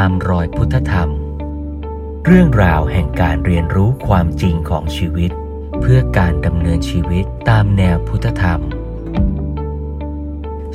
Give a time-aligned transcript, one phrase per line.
[0.00, 1.10] ตามรอยพุทธธรรม
[2.26, 5.30] เรื่องราวแห่งการเรียนรู้ความจริงของชีวิต
[5.80, 8.60] เพื่อการดำเนินชีวิตตามแนวพุทธธรรม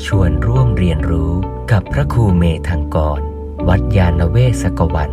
[0.05, 1.31] ชวนร่วมเรียนรู้
[1.71, 3.19] กับพระครูเมธังกร
[3.67, 5.11] วัดยาณเวศกวัน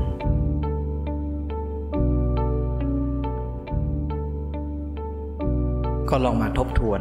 [6.09, 7.01] ก็ลองมาทบทวน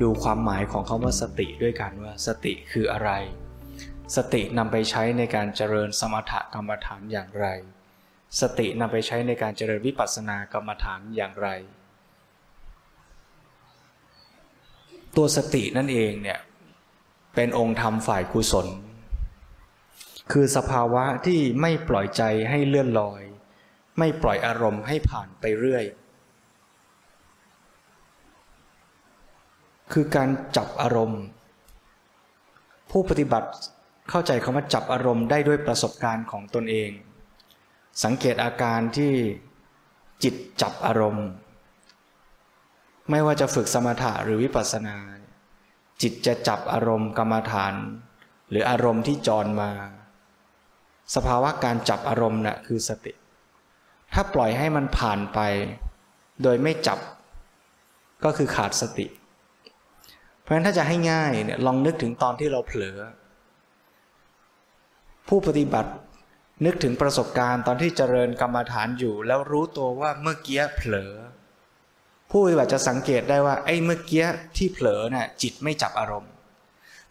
[0.00, 3.10] ดูความหมายของคำว่าสติด้วยกันว่าสติคืออะไร
[4.14, 7.46] สตินำไปใช้ในการเจริญสมถกรรมฐานอย่างไร
[8.40, 11.48] สตินำไปใช้ในการเจริญวิปัสสนากรรมฐานอย่างไร
[15.16, 16.40] ตัวสตินั่นเองเนี่ย
[17.34, 18.66] เป็นองค์ธรรมฝ่ายกุศล
[20.32, 23.22] คือสภาวะที่ไม่ปล่อยใจให้เลื่อนลอย
[23.98, 25.84] ไม่ปล่อยอารมณ์ให้ผ่านไปเรื่อย
[29.92, 31.22] คือการจับอารมณ์
[32.90, 33.50] ผู้ปฏิบัติ
[34.10, 36.90] เข้าใจคำว่าจับอารมณ์ได้ด้วยประสบการณ์ของตนเอง
[38.04, 39.12] สังเกตอาการที่
[40.24, 41.26] จิตจับอารมณ์
[43.10, 44.96] ไม่ว่าจะฝึกสมถะหรือวิปัสสนา
[46.02, 47.74] จิตจะจับอารมณ์กรรมฐาน
[48.50, 49.70] หรืออารมณ์ที่จรมา
[51.14, 53.12] สภาวะการจับอารมณ์นะ่ะคือสติ
[54.12, 55.38] ถ้าปล่อยให้มันผ่านไป
[56.42, 56.98] โดยไม่จับ
[58.24, 59.06] ก็คือขาดสติ
[60.40, 62.96] เพราะฉะนั้นถ้าจะให้ง่ายเนี่ยลองนึกถึงตอนที่เราเผลอ
[65.28, 65.90] ผู้ปฏิบัติ
[66.64, 71.12] นึกถึงประสบการณ์ตอนที่เจริญกรรมฐานอยู่ แล้วรู้ตัวว่าเมื่อกี้เผลอ
[72.30, 76.32] ผู้ปฏิบัติจะสังเกตได้ว่าไอ้เมื่อกี้ที่เผลอน่ะจิตไม่จับอารมณ์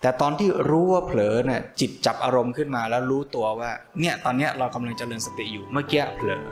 [0.01, 6.43] แต่ตอนที่รู้ว่าเผลอน่ะจิตจับอารมณ์ขึ้นมาแล้วรู้ตัวว่าเนี่ยตอนเนี้ยเรากำลังเจริญสติอยู่เมื่อกี้เผลอ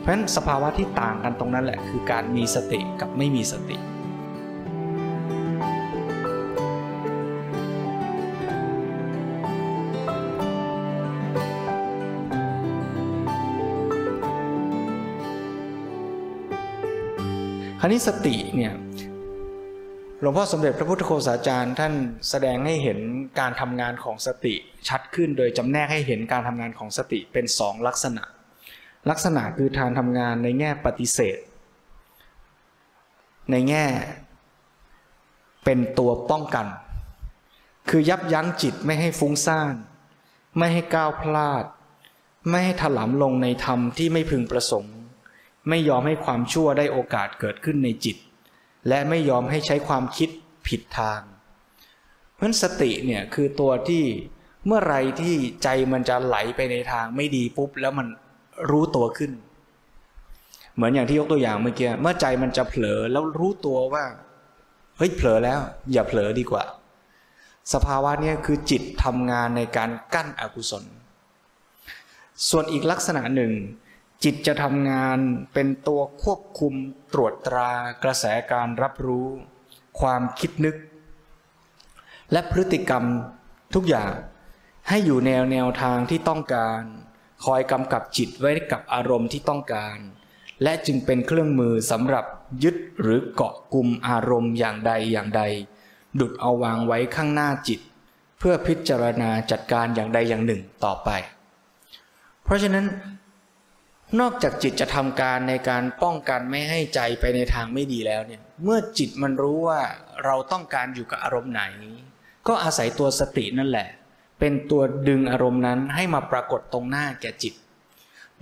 [0.00, 18.74] เพราะฉะนั้นสภาวะที่ต่างกันตรงนั้นแหละคือการมีสติกับไม่มีสติาวนี้สติเนี่ย
[20.20, 21.94] หลวงพ่อสมเด็จพระพุทธโฆษาจารย์ ท่าน
[22.30, 22.98] แสดงให้เห็น
[23.40, 24.54] การทำงานของสติ
[24.88, 28.24] ชัดขึ้น โดยจำแนกให้เห็นการทำงานของสติเป็นสองลักษณะ
[29.10, 31.38] ลักษณะคือทางทำงานในแง่ปฏิเสธ
[33.50, 33.86] ในแง่
[35.64, 36.66] เป็นตัวป้องกัน
[37.90, 39.74] คือยับยั้งจิตไม่ให้ฟุ้งซ่าน
[40.58, 41.64] ไม่ให้ก้าวพลาด
[42.50, 44.95] ไม่ให้ถลำลงในธรรมที่ไม่พึงประสงค์
[45.68, 48.16] ไม่ยอมให้ความชั่วได้โอกาสเกิดขึ้นในจิต
[48.88, 50.30] และไม่ยอมให้ใช้ความคิด
[50.68, 51.20] ผิดทาง
[52.34, 54.04] เพราะสติเนี่ยคือตัวที่
[54.66, 58.06] เมื่อไรที่ใจมันจะไหลไปในทางไม่ดีปุ๊บแล้วมัน
[58.70, 59.32] รู้ตัวขึ้น
[60.74, 64.04] เหมือนอย่างที่ยกตัวอย่างเมื่อกี้เมื่อใจมันจะเผลอแล้วรู้ตัวว่า
[64.96, 65.60] เฮ้ยเผลอแล้ว
[65.92, 66.64] อย่าเผลอดีกว่า
[67.72, 70.84] สภาวะนี้คือจิตทำงานในการกั้นอกุศล
[72.48, 73.52] ส่วนอีกลักษณะหนึ่ง
[74.24, 75.18] จิตจะทำงาน
[75.54, 76.74] เป็นตัวควบคุม
[77.12, 77.70] ตรวจตรา
[78.02, 79.28] กระแสการรับรู้
[80.00, 80.76] ความคิดนึก
[82.32, 83.04] และพฤติกรรม
[83.74, 84.12] ทุกอย่าง
[84.88, 86.82] ให้อยู่แนวแนวทางที่ต้องการ
[87.44, 89.98] คอยกำกับจิตไว้กับอารมณ์ที่ต้องการ
[90.62, 92.24] และจึงเป็นเครื่องมือสำหรับ
[92.62, 95.42] ยึดหรือเกาะกลุ่มอารมณ์อย่างใดอย่างใด
[96.20, 97.80] ดุดเอาวางไว้ข้างหน้าจิต
[98.38, 101.10] เพื่อพิจารณาจัดการอย่างใดอย่างหนึ่งต่อไป
[102.44, 102.86] เพราะฉะนั้น
[104.20, 109.80] นอกจากจิตจะทำการในการป้องกันไม่ให้ใจไปในทางไม่ดีแล้วเนี่ยเมื่อจิตมันรู้ว่า
[110.24, 111.62] เราต้องการอยู่กับอารมณ์ไหน
[112.48, 113.88] ก็อาศัยตัวสตินั่นแหละ
[114.40, 117.54] เป็นตัวดึงอารมณ์นั้นให้มาปรากฏตรงหน้าแก่จิต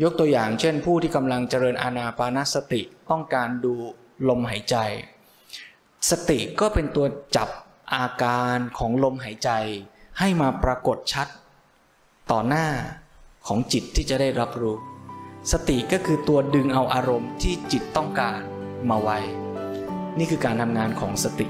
[0.03, 3.75] ยกตัวอย่างเช่นผู้ที่กำลังเจริญอานาปานสติต้องการดู
[4.29, 4.77] ลมหายใจ
[6.11, 7.49] สติก็เป็นตัวจับ
[7.95, 9.51] อาการของลมหายใจ
[10.19, 11.29] ให้มาปรากฏชัด
[12.31, 12.67] ต่อหน้า
[13.47, 14.77] ของจิตที่จะได้รับรู้
[15.53, 18.41] สติก็คือตัวดึงเอาอารมณ์ที่จิตต้องการ
[18.91, 19.19] มาไว้
[20.19, 21.47] นี่คือการทำงานของสติ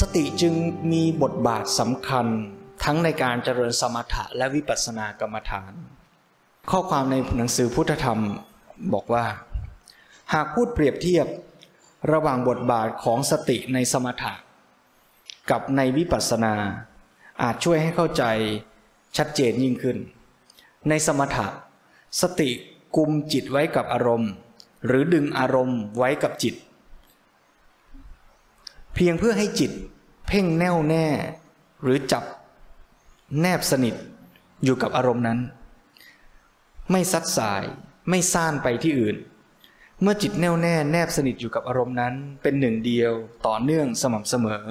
[0.00, 0.54] สติจึง
[0.92, 2.26] มีบทบาทสำคัญ
[2.84, 5.72] ทั้งในการเจริญสมถะและวิปัสสนากรรมฐาน
[6.70, 8.20] ข้อความในหนังสือพุทธธรรม
[8.94, 9.24] บอกว่า
[10.34, 11.26] หากพูดเปรียบเทียบ
[12.12, 14.32] ระหว่างบทบาทของสติในสมถะ
[15.50, 16.54] กับในวิปัสสนา
[17.42, 18.24] อาจช่วยให้เข้าใจ
[19.16, 19.96] ชัดเจนยิ่งขึ้น
[20.88, 21.46] ในสมถะ
[22.20, 22.50] สติ
[22.96, 24.30] กุมจิตไว้กับอารมณ์
[24.86, 26.54] หรือดึงอารมณ์ไว้กับจิต
[28.94, 29.72] เพียงเพื่อให้จิต
[30.28, 31.06] เพ่งแน่วแน่
[31.82, 32.24] หรือจับ
[33.40, 33.94] แนบสนิท
[34.64, 35.38] อยู่กับอารมณ์นั้น
[36.90, 37.62] ไม่ซัดสาย
[38.08, 39.16] ไม่ซ่านไปที่อื่น
[40.02, 43.12] เมื่อจิตแน่วแน่แนบสนิทอยู่กับอารมณ์นั้น เป็นหนึ่งเดียว
[43.46, 44.64] ต่อเนื่องสม่ำเสมอ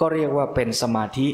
[0.00, 1.28] ก็เรียกว่าเป็นสมาธิ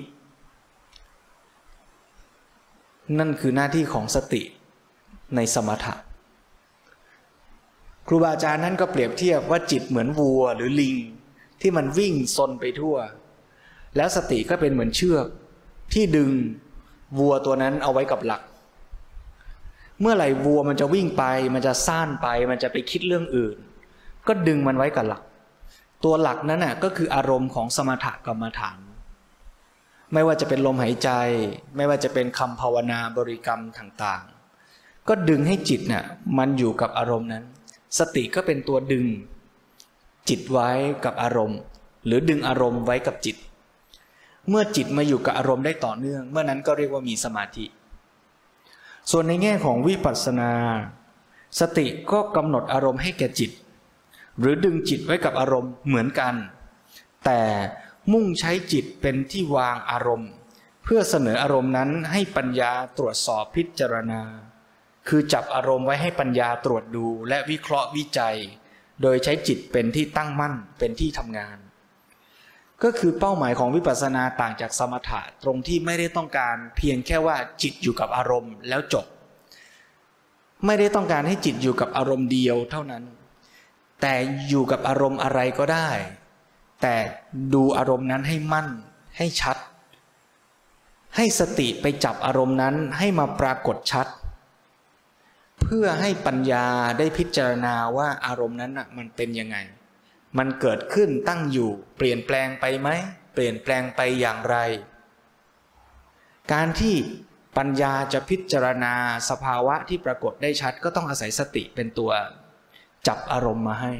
[3.18, 4.42] นั่นคือหน้าที่ของสติ
[5.36, 5.94] ในสมถะ
[8.06, 10.96] ครูบาอาจารย์นั้นก็เปรียบเทียบว่าจิตเหมือนวัวหรือลิง
[11.60, 12.96] ที่มันวิ่งซนไปทั่ว
[13.96, 15.26] แล้วสติก็เป็นเหมือนเชือก
[15.92, 16.30] ที่ดึง
[17.18, 18.42] วัวตัวนั้นเอาไว้กับหลัก
[20.02, 23.56] เมื่อไหร่วัวมันจะวิ่งไป มันจะซ่านไป มันจะไปคิดเรื่องอื่น
[24.26, 25.22] ก็ดึงมันไว้กับหลัก
[26.04, 28.78] ตัวหลักนั้นน่ะก็คืออารมณ์ของสมถกรรมฐาน
[30.12, 31.10] ไม่ว่าจะเป็นลมหายใจ
[31.76, 36.04] ไม่ว่าจะเป็นคำภาวนาบริกรรมต่างๆ ก็ดึงให้จิตน่ะ
[36.38, 37.44] มันอยู่กับอารมณ์นั้น
[37.98, 39.06] สติก็เป็นตัวดึง
[40.28, 40.70] จิตไว้
[41.04, 41.58] กับอารมณ์
[42.06, 43.36] หรือดึงอารมณ์ไว้กับจิต
[44.48, 47.64] เมื่อจิตมาอยู่กับอารมณ์ได้ต่อเนื่อง เมื่อนั้นก็เรียกว่ามีสมาธิ
[49.10, 50.52] ส่วนในแง่ของวิปัสสนา
[51.60, 53.50] สติก็กำหนดอารมณ์ให้แก่จิต
[54.38, 56.34] หรือดึงจิตไว้กับอารมณ์เหมือนกัน
[57.24, 57.42] แต่
[58.12, 60.30] มุ่งใช้จิตเป็นที่วางอารมณ์
[60.84, 64.22] เพื่อเสนออารมณ์นั้นให้ปัญญาตรวจสอบพิจารณา
[65.08, 68.36] คือจับอารมณ์ไว้ให้ปัญญาตรวจดูและวิเคราะห์วิจัย
[69.02, 71.58] โดยใช้จิตเป็นที่ตั้งมั่นเป็นที่ทำงาน
[72.82, 79.06] ก็คือเป้าหมายของวิปัสสนาต่างจากสมถะตรงที่ไม่ได้ต้องการเพียงแค่ว่าจิตอยู่กับอารมณ์แล้วจบ
[80.66, 83.04] ไม่ได้ต้องการให้จิตอยู่กับอารมณ์เดียวเท่านั้น
[84.00, 84.14] แต่
[84.48, 85.90] อยู่กับอารมณ์อะไรก็ได้
[86.82, 86.96] แต่
[87.54, 88.68] ดูอารมณ์นั้นให้มั่น
[89.18, 89.56] ให้ชัด
[91.16, 94.06] ให้สติไปจับอารมณ์นั้นให้มาปรากฏชัด
[95.62, 96.66] เพื่อให้ปัญญา
[96.98, 99.56] ได้พิจารณาว่าอารมณ์นั้นมันเป็นยังไง
[100.38, 102.88] มันเกิดขึ้นตั้งอยู่ เปลี่ยนแปลงไปไหม
[103.34, 104.56] เปลี่ยนแปลงไปอย่างไร
[106.52, 106.94] การที่
[107.56, 108.94] ปัญญาจะพิจารณา
[109.30, 112.10] สภาวะที่ปรากฏได้ชัด ก็ต้องอาศัยสติเป็นตัว
[113.06, 113.92] จับอารมณ์มาให้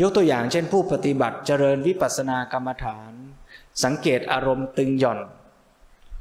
[0.00, 3.12] ยกตัวอย่างเช่นผู้ปฏิบัติเจริญวิปัสสนากรรมฐาน
[3.84, 5.20] สังเกตอารมณ์ตึงหย่อน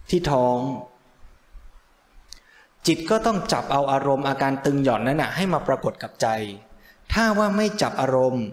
[0.10, 0.60] ที่ท้อง
[2.88, 6.28] จิตก็ต้องจับเอาอารมณ์อาการตึงหย่อนนั้นนะให้มาปรากฏกับใจ
[7.14, 8.46] ถ้าว่าไม่จับอารมณ์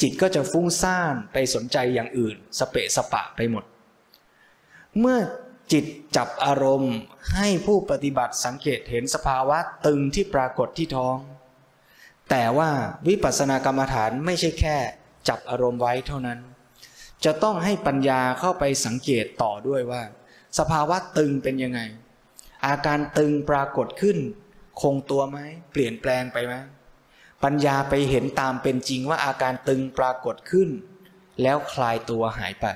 [0.00, 3.64] จิตก็จะฟุ้งซ่านไปสนใจอย่างอื่น สเปะสปะไปหมด
[5.00, 5.18] เมื่อ
[5.72, 5.84] จิต
[6.16, 6.94] จับอารมณ์
[7.34, 11.16] ให้ผู้ปฏิบัติสังเกตเห็นสภาวะตึงที่ปรากฏที่ท้อง
[12.30, 12.70] แต่ว่า
[13.08, 14.76] วิปัสสนากรรมฐานไม่ใช่แค่
[15.28, 16.38] จับอารมณ์ไว้เท่านั้น
[17.24, 20.02] จะต้องให้ปัญญาเข้าไปสังเกตต่อด้วยว่า
[20.58, 21.80] สภาวะตึงเป็นยังไง
[22.66, 24.18] อาการตึงปรากฏขึ้น
[24.80, 25.38] คงตัวไหม
[25.72, 26.54] เปลี่ยนแปลงไปไหม
[27.44, 30.68] ปัญญาไปเห็นตามเป็นจริงว่าอาการตึงปรากฏขึ้น
[31.42, 32.66] แล้วคลายตัวหายไป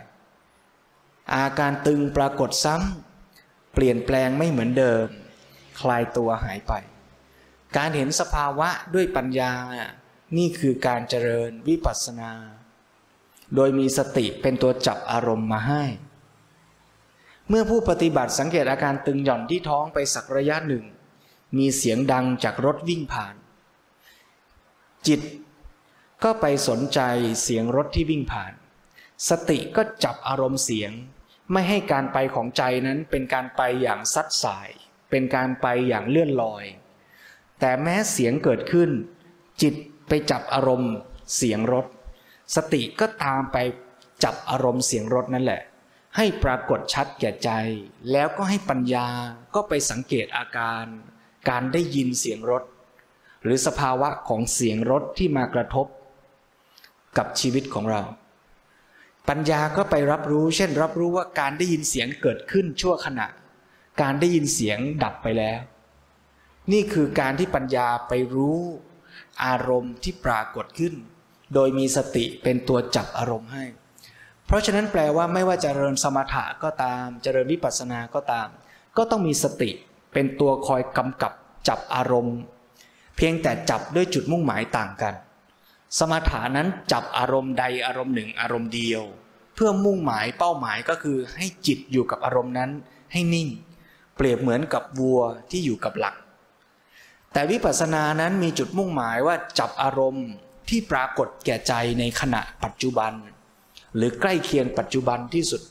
[1.34, 5.06] อาการตึงปรากฏซ้ำเปลี่ยนแปลงไม่เหมือนเดิม
[5.80, 6.72] คลายตัวหายไป
[7.76, 9.52] การเห็นสภาวะด้วยปัญญา
[10.36, 12.32] นี่คือการเจริญวิปัสสนา
[13.54, 15.84] โดยมีสติเป็นตัวจับอารมณ์มาให้
[17.48, 20.84] เมื่อผู้ปฏิบัติสังเกตอาการตึงหย่อนที่ท้องไปสักระยะหนึ่ง
[21.58, 23.34] มีเสียงดังจากรถวิ่งผ่าน
[25.06, 25.20] จิต
[26.24, 27.00] ก็ไปสนใจ
[27.42, 28.52] เสียงรถที่วิ่งผ่าน
[29.28, 30.92] สติก็จับอารมณ์เสียง
[31.52, 34.68] ไม่ให้การไปของใจนั้นเป็นการไปอย่างซัดสาย
[35.10, 36.64] เป็นการไปอย่างเลื่อนลอย
[37.60, 38.90] แต่แม้เสียงเกิดขึ้น
[39.62, 39.74] จิต
[40.08, 40.92] ไปจับอารมณ์
[41.36, 41.86] เสียงรถ
[42.56, 43.56] สติก็ตามไป
[44.24, 45.62] จับอารมณ์เสียงรถนั่นแหละ
[46.16, 47.50] ให้ปรากฏชัดแก่ใจ
[48.12, 49.08] แล้วก็ให้ปัญญา
[49.54, 50.84] ก็ไปสังเกตอาการ
[51.48, 52.62] การได้ยินเสียงรถ
[53.42, 55.86] หรือสภาวะของเสียงรถที่มากระทบ
[57.18, 58.02] กับชีวิตของเรา
[59.28, 63.26] ปัญญาก็ไปรับรู้ เช่น รับรู้ว่าการได้ยินเสียงเกิดขึ้นชั่วขณะ
[64.02, 65.60] การได้ยินเสียงดับไปแล้ว
[66.72, 68.58] นี่คือการที่ปัญญาไปรู้
[69.44, 70.94] อารมณ์ที่ปรากฏขึ้น
[71.54, 73.64] โดยมีสติเป็นตัวจับอารมณ์ให้
[74.46, 78.48] เพราะฉะนั้นแปลว่าไม่ว่าจะเจริญสมถะก็ตาม เจริญวิปัสสนาก็ตาม
[78.96, 79.70] ก็ต้องมีสติ
[80.12, 81.32] เป็นตัวคอยกำกับ
[81.68, 82.38] จับอารมณ์
[83.20, 85.14] พียงแต่จับด้วยจุดมุ่งหมายต่างกัน
[85.98, 89.02] สมถานั้นจับอารมณ์ใดอารมณ์หนึ่งอารมณ์เดียว
[89.54, 92.70] เพื่อมุ่งหมายเป้าหมายก็คือให้จิตอยู่กับอารมณ์นั้น
[93.12, 93.48] ให้นิ่ง
[94.16, 96.14] เปรียบเหมือนกับวัวที่อยู่กับหลัก
[97.32, 100.26] แต่วิปัสสนานั้นมีจุดมุ่งหมายว่าจับอารมณ์
[100.68, 103.12] ที่ปรากฏแก่ใจในขณะปัจจุบัน
[103.96, 105.62] หรือใกล้เคียงปัจจุบันที่สุด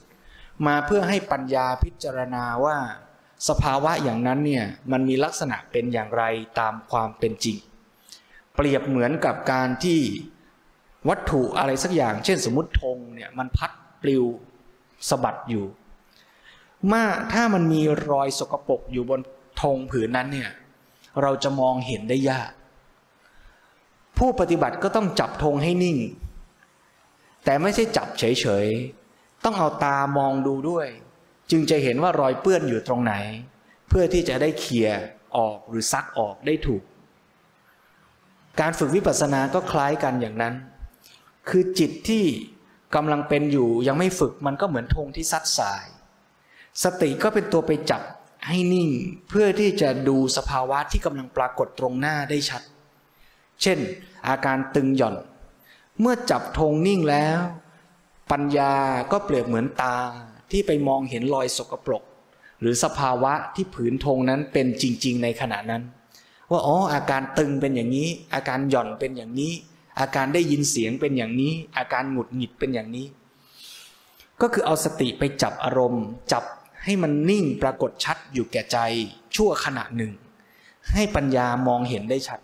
[0.68, 2.77] มาเพื่อให้ปัญญาพิจารณาว่า
[3.48, 6.24] สภาวะอย่างนั้นเนี่ยมันมีลักษณะเป็นอย่างไร
[6.60, 7.58] ตามความเป็นจริง
[8.55, 10.00] เปรียบเหมือนกับการที่
[11.10, 14.24] วัตถุอะไรสักอย่าง เช่นสมมติธงเนี่ยมันพัดปลิว
[15.10, 15.65] สะบัดอยู่
[16.91, 17.03] มา
[17.34, 19.22] ถ้ามันมีรอยสกปรกอยู่บน
[19.62, 20.51] ธงผืนนั้นเนี่ย
[21.22, 22.51] เราจะมองเห็นได้ยาก
[24.17, 25.98] ผู้ปฏิบัติก็ต้องจับธงให้นิ่ง
[27.46, 28.24] แต่ไม่ใช่จับเฉ
[28.65, 30.88] ยๆ ต้องเอาตามองดูด้วย
[31.51, 33.13] จึงจะเห็นว่ารอยเปื้อนอยู่ตรงไหน
[33.89, 35.00] เพื่อที่จะได้เคลียร์
[35.38, 36.84] ออกหรือซักออกได้ถูก
[38.60, 40.53] การฝึกวิปัสสนาก็คล้ายกันอย่างนั้น
[41.50, 42.25] คือจิตที่
[42.96, 45.86] กำลังเป็นอยู่ยังไม่ฝึกมันก็เหมือนธงที่ซัดสาย
[46.84, 48.01] สติก็เป็นตัวไปจับ
[48.48, 48.89] ให้นิ่ง
[49.29, 52.62] เพื่อที่จะดูสภาวะที่กำลังปรากฏตรงหน้าได้ชัด
[53.62, 53.79] เช่น
[54.27, 55.15] อาการตึงหย่อน
[56.00, 57.39] เมื่อจับธงนิ่งแล้ว
[58.32, 58.74] ปัญญา
[59.12, 59.98] ก็เปรียบเหมือนตา
[60.51, 62.03] ที่ไปมองเห็นรอยสกปรก
[62.62, 65.84] หรือสภาวะที่ผืนธงนั้นเป็นจริง ๆ ในขณะนั้น
[66.51, 69.53] ว่าอ๋ออาการตึงเป็นอย่างนี้ อาการหย่อนเป็นอย่างนี้
[70.00, 73.08] อาการได้ยินเสียงเป็นอย่างนี้ อาการหงุดหงิดเป็นอย่างนี้
[74.41, 76.44] ก็คือเอาสติไปจับอารมณ์ จับ
[76.84, 78.77] ให้มันนิ่งปรากฏชัดอยู่แก่ใจ
[79.36, 80.12] ชั่วขณะหนึ่ง
[80.94, 82.39] ให้ปัญญามองเห็นได้ชัด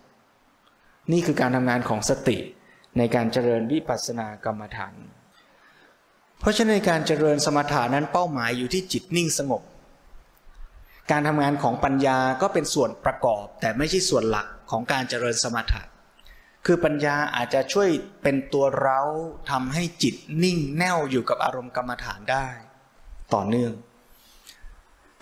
[1.12, 2.38] นี่คือการทำงานของสติ
[2.98, 4.94] ในการเจริญวิปัสสนากรรมฐาน
[6.40, 9.62] เพราะฉะนั้นการเจริญสมถานั้นเป้าหมายอยู่ที่จิตนิ่งสงบ
[11.10, 15.82] การทำงานของปัญญาก็เป็นส่วนประกอบแต่ไม่ใช่ส่วนหลักของการเจริญสมถะ
[16.66, 17.88] คือปัญญาอาจจะช่วย
[18.22, 19.00] เป็นตัวเร้า
[19.50, 22.46] ทำให้จิตนิ่งแน่วอยู่กับอารมณ์กรรมฐานได้
[23.34, 23.72] ต่อเนื่อง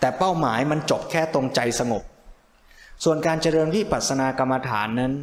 [0.01, 2.05] แต่เป้าหมายมันจบแค่ตรงใจสงบ
[3.05, 5.15] ส่วนการเจริญวิปัสสนากรรมฐานนั้น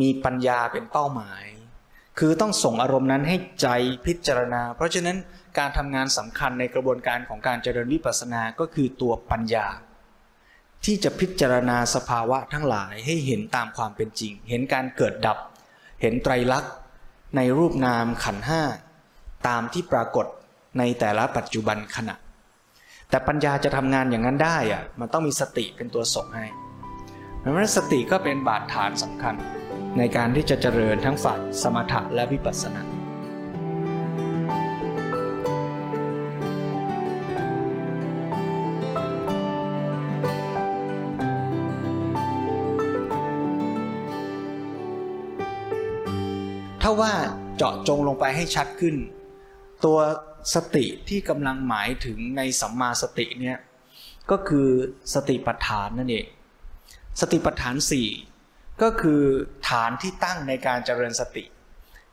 [0.00, 1.42] มีปัญญาเป็นเป้าหมาย
[2.18, 3.68] คือต้องส่งอารมณ์นั้นให้ใจ
[4.06, 5.16] พิจารณา เพราะฉะนั้น
[5.58, 9.66] การทำงานสำคัญในกระบวนการของการเจริญวิปัสสนาก็คือตัวปัญญา
[10.84, 15.38] ที่จะพิจารณาสภาวะทั้งหลายให้เห็นตามความเป็นจริง เห็นการเกิดดับ
[16.02, 16.72] เห็นไตรลักษณ์
[17.36, 18.62] ในรูปนามขันห้า
[19.48, 20.26] ตามที่ปรากฏ
[20.78, 22.14] ในแต่ละปัจจุบันขณะ
[23.10, 26.46] แต่ปัญญาจะทำงานอย่างนั้นได้อะมันต้องมีสติเป็นตัวส่งให้
[27.38, 29.34] เพราะฉะนั้นสติก็เป็นบาดฐานสำคัญ
[29.98, 32.82] ในการที่จะเจริญทั้งฝ่ายสมถะและวิปัสสนา
[46.82, 47.12] ถ้าว่า
[47.56, 48.96] เจาะจงลงไปให้ชัดขึ้น
[49.84, 49.98] ตัว
[50.54, 53.58] สติที่กำลังหมายถึงในสัมมาสติเนี่ย
[54.30, 54.68] ก็คือ
[55.14, 56.26] สติปัฏฐานนั่นเอง
[57.20, 58.08] สติปัฏฐานสี่
[58.82, 59.22] ก็คือ
[59.68, 61.44] ฐานที่ตั้งในการเจริญสติ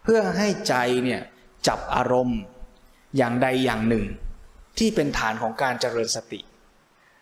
[0.04, 1.22] เพื่อให้ใจเนี่ย
[1.68, 2.40] จับอารมณ์
[3.18, 4.06] อย่างใดอย่างหนึ่ง
[4.80, 6.40] ที่เป็นฐานของการเจริญสติ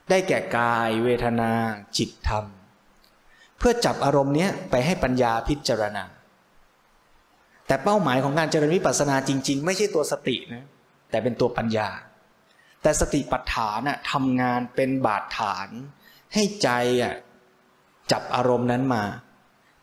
[0.10, 1.51] ได้แก่กาย เวทนา
[1.98, 2.46] จิตธรรม
[3.58, 6.05] เพื่อจับอารมณ์เนี้ยไปให้ปัญญาพิจารณา
[7.67, 10.65] แต่เป้าหมายของการเจริญวิปัสสนาจริง ๆ ไม่ใช่ตัวสตินะ
[11.10, 11.89] แต่เป็นตัวปัญญา
[12.81, 15.69] แต่สติปัฏฐานน่ะทำงานเป็นบาดฐาน
[16.34, 16.69] ให้ใจ
[17.03, 17.15] อะ
[18.12, 19.03] จับอารมณ์นั้นมา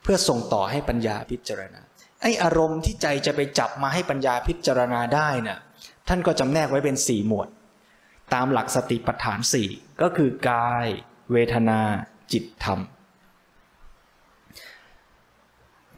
[0.07, 1.81] พื่อส่งต่อให้ปัญญาพิจารณา
[2.23, 5.59] ไออารมณ์ที่ใจจะไปจับมาให้ปัญญาพิจารณาได้น่ะ
[6.09, 7.49] ท่านก็จำแนกไว้เป็นสี่หมวด
[8.35, 9.69] ตามหลักสติปัฏฐานสี่
[10.03, 10.87] ก็คือกาย
[11.33, 11.81] เวทนา
[12.33, 12.81] จิตธรรม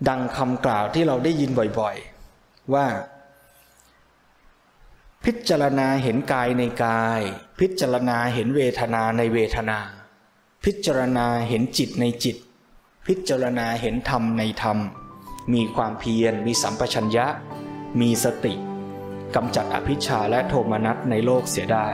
[0.09, 1.51] ดังคำกล่าวที่เราได้ยิน
[1.81, 2.87] บ่อยๆ ว่า
[5.25, 7.21] พิจารณาเห็นกายในกาย
[7.61, 9.79] พิจารณาเห็นเวทนาในเวทนา
[10.65, 12.37] พิจารณาเห็นจิตในจิต
[13.13, 14.79] พิจารณาเห็นธรรมในธรรม
[15.55, 17.27] มีความเพียรมีสัมปชัญญะ
[18.01, 18.55] มีสติ
[19.35, 21.87] กำจัดอภิชาและโทมนัสในโลกเสียได้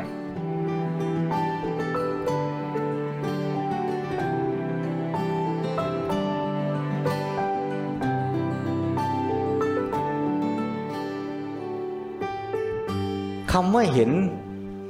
[13.53, 14.11] คำว่าเห็น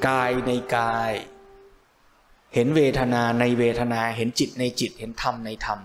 [0.08, 1.12] กายในกาย
[2.54, 5.80] เห็นเวทนาในเวทนา เห็นจิตในจิต เห็นธรรมในธรรม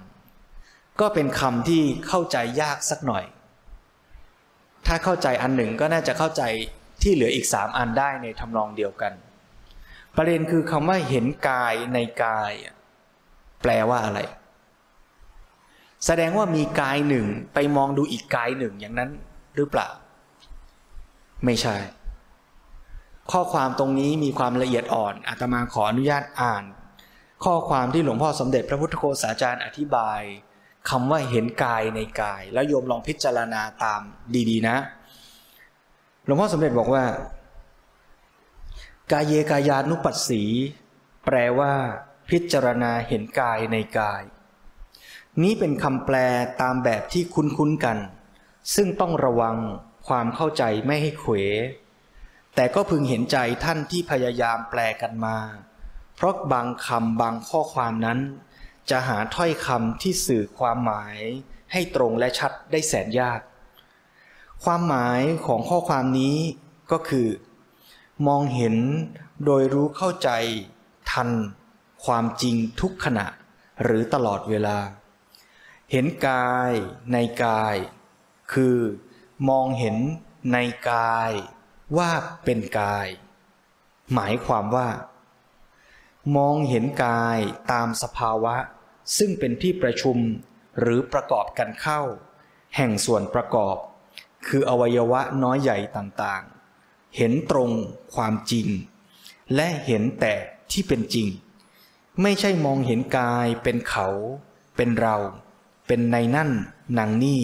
[1.02, 3.26] ก็เป็นคำที่เข้าใจยากสักหน่อย
[4.86, 6.44] ถ้าเข้าใจอันหนึ่งก็น่าจะเข้าใจ
[7.02, 9.14] ที่เหลืออีกสามอันได้ในทำนองเดียวกัน
[10.16, 12.52] ประเด็นคือคำว่าเห็นกายในกาย
[13.62, 14.20] แปลว่าอะไร
[16.06, 19.10] แสดงว่ามีกายหนึ่งไปมองดูอีกกายหนึ่งอย่างนั้น
[19.56, 19.90] หรือเปล่า
[21.46, 21.76] ไม่ใช่
[23.32, 26.64] ข้อความตรงนี้มีความละเอียดอ่อนอาตมาขออนุญาตอ่าน
[27.44, 30.22] ข้อความที่หลวงพ่อสมเด็จพระพุทธโฆษาจารย์อธิบาย
[30.90, 34.02] คำว่าเห็นกายในกาย แล้วโยมลองพิจารณาตาม
[34.50, 34.78] ดี ๆ นะ
[36.26, 37.06] หลวงพ่อสมเด็จบอกว่า
[39.12, 40.44] กายเยกายานุปัสสี
[41.26, 41.74] แปลว่า
[42.30, 44.24] พิจารณาเห็นกายในกาย
[45.42, 46.16] นี้เป็นคำแปล
[46.62, 47.98] ตามแบบที่คุ้นๆกัน
[48.76, 49.58] ซึ่งต้องระวัง
[50.08, 51.34] ความเข้าใจไม่ให้เขว
[52.56, 55.38] แต่ก็พึงเห็นใจท่านที่พยายามแปลกันมา
[56.16, 58.20] เพราะบางคำบางข้อความนั้น
[58.92, 61.18] จะหาถ้อยคำที่สื่อความหมาย
[61.72, 63.42] ให้ตรงและชัดได้แสนยาก
[64.64, 66.38] ความหมายของข้อความนี้
[66.92, 67.28] ก็คือ
[68.28, 68.76] มองเห็น
[69.46, 70.30] โดยรู้เข้าใจ
[71.12, 71.30] ทัน
[72.06, 73.28] ความจริงทุกขณะ
[73.84, 74.80] หรือตลอดเวลา
[75.92, 76.72] เห็นกาย
[77.14, 77.76] ในกาย
[78.54, 78.78] คือ
[79.50, 79.98] มองเห็น
[80.54, 80.58] ใน
[80.92, 81.32] กาย
[81.98, 82.12] ว่า
[82.44, 83.08] เป็นกาย
[84.14, 84.90] หมายความว่า
[86.38, 87.40] มองเห็นกาย
[87.72, 88.56] ตามสภาวะ
[89.18, 90.18] ซึ่งเป็นที่ประชุม
[90.80, 92.02] หรือประกอบกันเข้า
[92.76, 93.78] แห่งส่วนประกอบ
[94.48, 97.72] คืออวัยวะน้อยใหญ่ต่างๆ เห็นตรง
[98.16, 98.68] ความจริง
[99.56, 100.34] และเห็นแต่
[100.72, 101.28] ที่เป็นจริง
[102.22, 104.08] ไม่ใช่มองเห็นกายเป็นเขา
[104.76, 105.18] เป็นเรา
[105.88, 106.52] เป็นในนั่น
[106.98, 107.44] นางนี่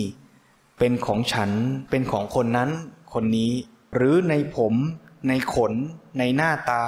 [0.80, 1.52] เป็นของฉัน
[1.90, 2.72] เป็นของคนนั้น
[3.14, 3.54] คนนี้
[3.96, 4.74] หรือในผม
[5.28, 5.74] ในขน
[6.18, 6.84] ในหน้าตา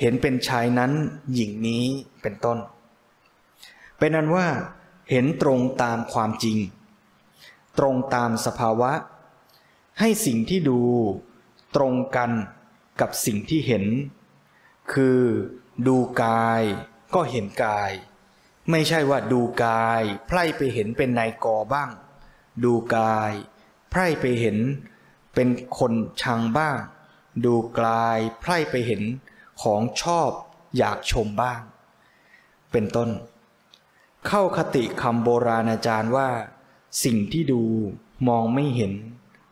[0.00, 0.92] เห็นเป็นชายนั้น
[1.32, 1.84] หญิงนี้
[2.22, 2.58] เป็นต้น
[4.00, 4.48] เป็นนั้นว่า
[5.10, 6.58] เห็นตรงตามความจริง
[7.78, 8.92] ตรงตามสภาวะ
[10.00, 10.80] ให้สิ่งที่ดู
[11.76, 12.30] ตรงกัน
[13.00, 13.84] กับสิ่งที่เห็น
[14.92, 15.20] คือ
[15.86, 16.62] ดูกาย
[17.14, 17.90] ก็เห็นกาย
[18.70, 21.90] ไม่ใช่ว่าดูกายไพร่ไปเห็นเป็นนายกอบ้าง
[22.64, 23.32] ดูกาย
[23.90, 24.58] ไพร่ไปเห็น
[25.34, 25.92] เป็นคน
[26.22, 26.76] ชังบ้าง
[27.44, 29.02] ดูกายไพร่ไปเห็น
[29.62, 30.30] ของชอบ
[30.76, 31.60] อยากชมบ้าง
[32.72, 33.08] เป็นต้น
[34.26, 36.28] เข้าคติคำโบราณอาจารย์ว่า
[37.04, 37.62] สิ่งที่ดู
[38.28, 38.92] มองไม่เห็น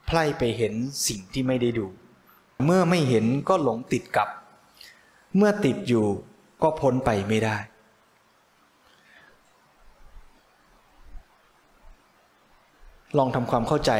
[0.06, 0.74] ไพร่ไปเห็น
[1.06, 1.86] สิ่งที่ไม่ได้ดู
[2.64, 4.28] เมื่อไม่เห็นก็หลงติดกับ
[5.36, 6.06] เมื่อติดอยู่
[6.62, 7.56] ก็พ้นไปไม่ได้
[13.18, 13.92] ลองทำความเข้าใจ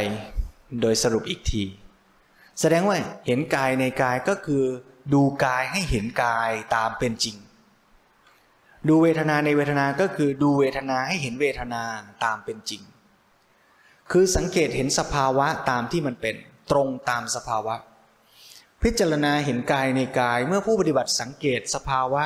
[0.81, 1.63] โดยสรุปอีกที
[2.61, 2.97] แสดงว่า
[3.27, 4.65] เห็นกายในกายก็คือ
[5.13, 7.37] ดูกายให้เห็นกายตามเป็นจริง
[8.89, 11.83] ดูเวทนาในเวทนาก็คือดูเวทนาให้เห็นเวทนา
[12.25, 12.83] ตามเป็นจริง
[14.11, 16.37] คือสังเกตเห็นสภาวะตามที่มันเป็น
[16.71, 17.75] ตรงตามสภาวะ
[18.83, 22.25] พิจารณาเห็นกายในกายเมื่อผู้ปฏิบัติสังเกตสภาวะ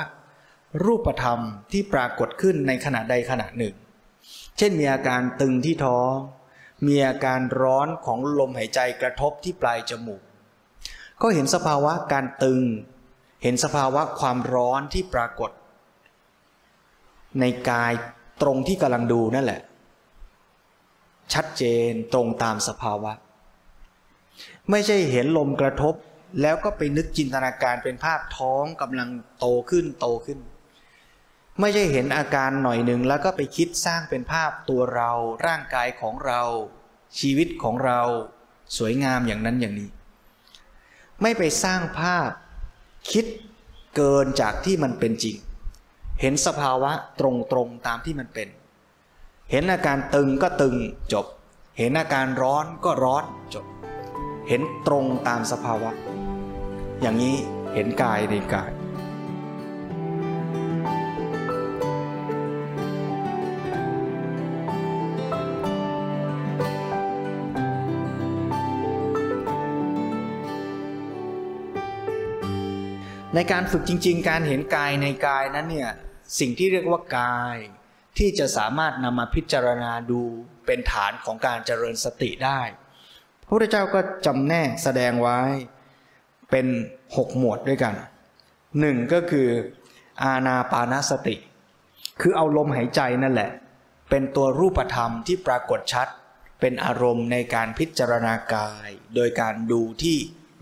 [0.84, 1.40] รูปธรรม
[1.72, 3.74] ที่ปรากฏขึ้นในขณะใดขณะหนึ่ง
[4.58, 6.12] เช่นมีอาการตึงที่ท้อง
[6.86, 10.22] มีอาการร้อนของลมหายใจกระทบที่ปลายจมูก
[11.22, 12.62] ก็เห็นสภาวะการตึง
[13.42, 15.50] เห็นสภาวะความร้อนที่ปรากฏ
[17.40, 17.92] ในกาย
[18.42, 19.60] ตรงที่กำลังดูนั่นแหละ
[21.32, 23.12] ชัดเจนตรงตามสภาวะ
[24.70, 25.94] ไม่ใช่เห็นลมกระทบ
[26.42, 30.38] แล้วก็ไปนึกจินตนาการเป็นภาพท้องกำลังโตขึ้นโตขึ้น
[31.60, 35.10] ไม่ใช่เห็นอาการหน่อยหนึ่งแล้วก็ไปคิดสร้างเป็นภาพตัวเรา
[35.46, 36.42] ร่างกายของเรา
[37.18, 38.00] ชีวิตของเรา
[38.76, 39.90] สวยงามอย่างนั้นอย่างนี้
[41.22, 42.30] ไม่ไปสร้างภาพ
[43.12, 43.24] คิด
[43.96, 45.36] เกินจากที่มันเป็นจริง
[46.24, 47.22] เห็นสภาวะต
[47.56, 48.48] รงๆตามที่มันเป็น
[49.50, 50.76] เห็นอาการตึงก็ตึง
[51.12, 51.26] จบ
[51.78, 53.66] เห็นอาการร้อนก็ร้อนจบ
[54.48, 55.90] เห็นตรงตามสภาวะ
[57.00, 57.36] อย่างนี้
[57.74, 58.70] เห็นกายในกาย
[73.34, 75.90] ในการฝึกจริง ๆ การเห็นกายในกายนั้นเนี่ย
[76.38, 77.56] สิ่งที่เรียกว่ากาย
[78.18, 80.22] ที่จะสามารถนำมาพิจารณาดู
[80.66, 82.60] เป็นฐานของการเจริญสติได้
[83.46, 85.38] พระพุทธเจ้าก็จำแนกแสดงไว้
[86.50, 86.66] เป็น
[87.16, 87.94] หกหมวดด้วยกัน
[88.80, 89.48] หนึ่งก็คือ
[90.22, 91.36] อาณาปานสติ
[92.20, 93.50] คือเอาลมหายใจนั่นแหละ
[94.10, 96.08] เป็นตัวรูปธรรมที่ปรากฏชัด
[96.60, 100.16] เป็นอารมณ์ในการพิจารณากาย โดยการดูที่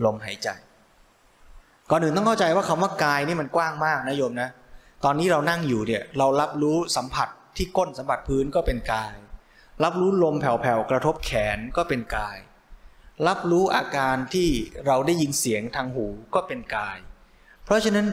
[0.05, 0.49] ลมหายใจ
[1.89, 4.49] ก่อนอื่นต้องเข้าใจว่าคำว่ากายนี่มันกว้างมากนะโยมนะ
[5.03, 9.15] ตอนนี้เรานั่งอยู่เนี่ยเรารับรู้สัมผัสที่ก้นสัมผัสพื้นก็เป็นกาย
[9.83, 12.37] รับรู้ลมแผ่วๆกระทบแขนก็เป็นกาย
[13.27, 14.49] รับรู้อาการที่
[14.85, 16.97] เราได้ยินเสียงทางหูก็เป็นกาย
[17.65, 18.07] เพราะฉะนั้น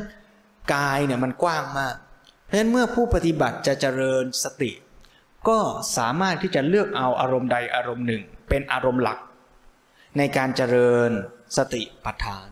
[0.74, 1.96] กายเนี่ยมันกว้างมาก
[2.44, 4.72] เพราะฉะนั้นเมื่อผู้ปฏิบัติจะเจริญสติ
[5.48, 5.58] ก็
[5.96, 9.18] สามารถที่จะเลือกเอาอารมณ์ใดอารมณ์หนึ่ง เป็นอารมณ์หลัก
[10.18, 11.10] ในการเจริญ
[11.56, 12.48] สติปัฏฐาน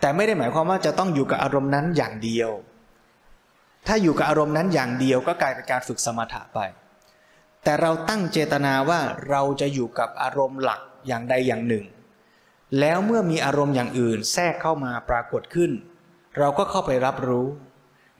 [0.00, 2.50] แต่ไม่ได้หมายความว่าจะต้องอยู่กับอารมณ์นั้นอย่างเดียว
[3.86, 6.58] ถ้าอยู่กับอารมณ์นั้นอย่างเดียวก็กลายเป็นการฝึกสมถะไป
[7.64, 11.84] แต่เราตั้งเจตนาว่าเราจะอยู่กับอารมณ์หลักอย่างใดอย่างหนึ่ง
[12.80, 15.72] แล้วเมื่อมีอารมณ์อย่างอื่นแทรกเข้ามาปรากฏขึ้น
[16.38, 17.46] เราก็เข้าไปรับรู้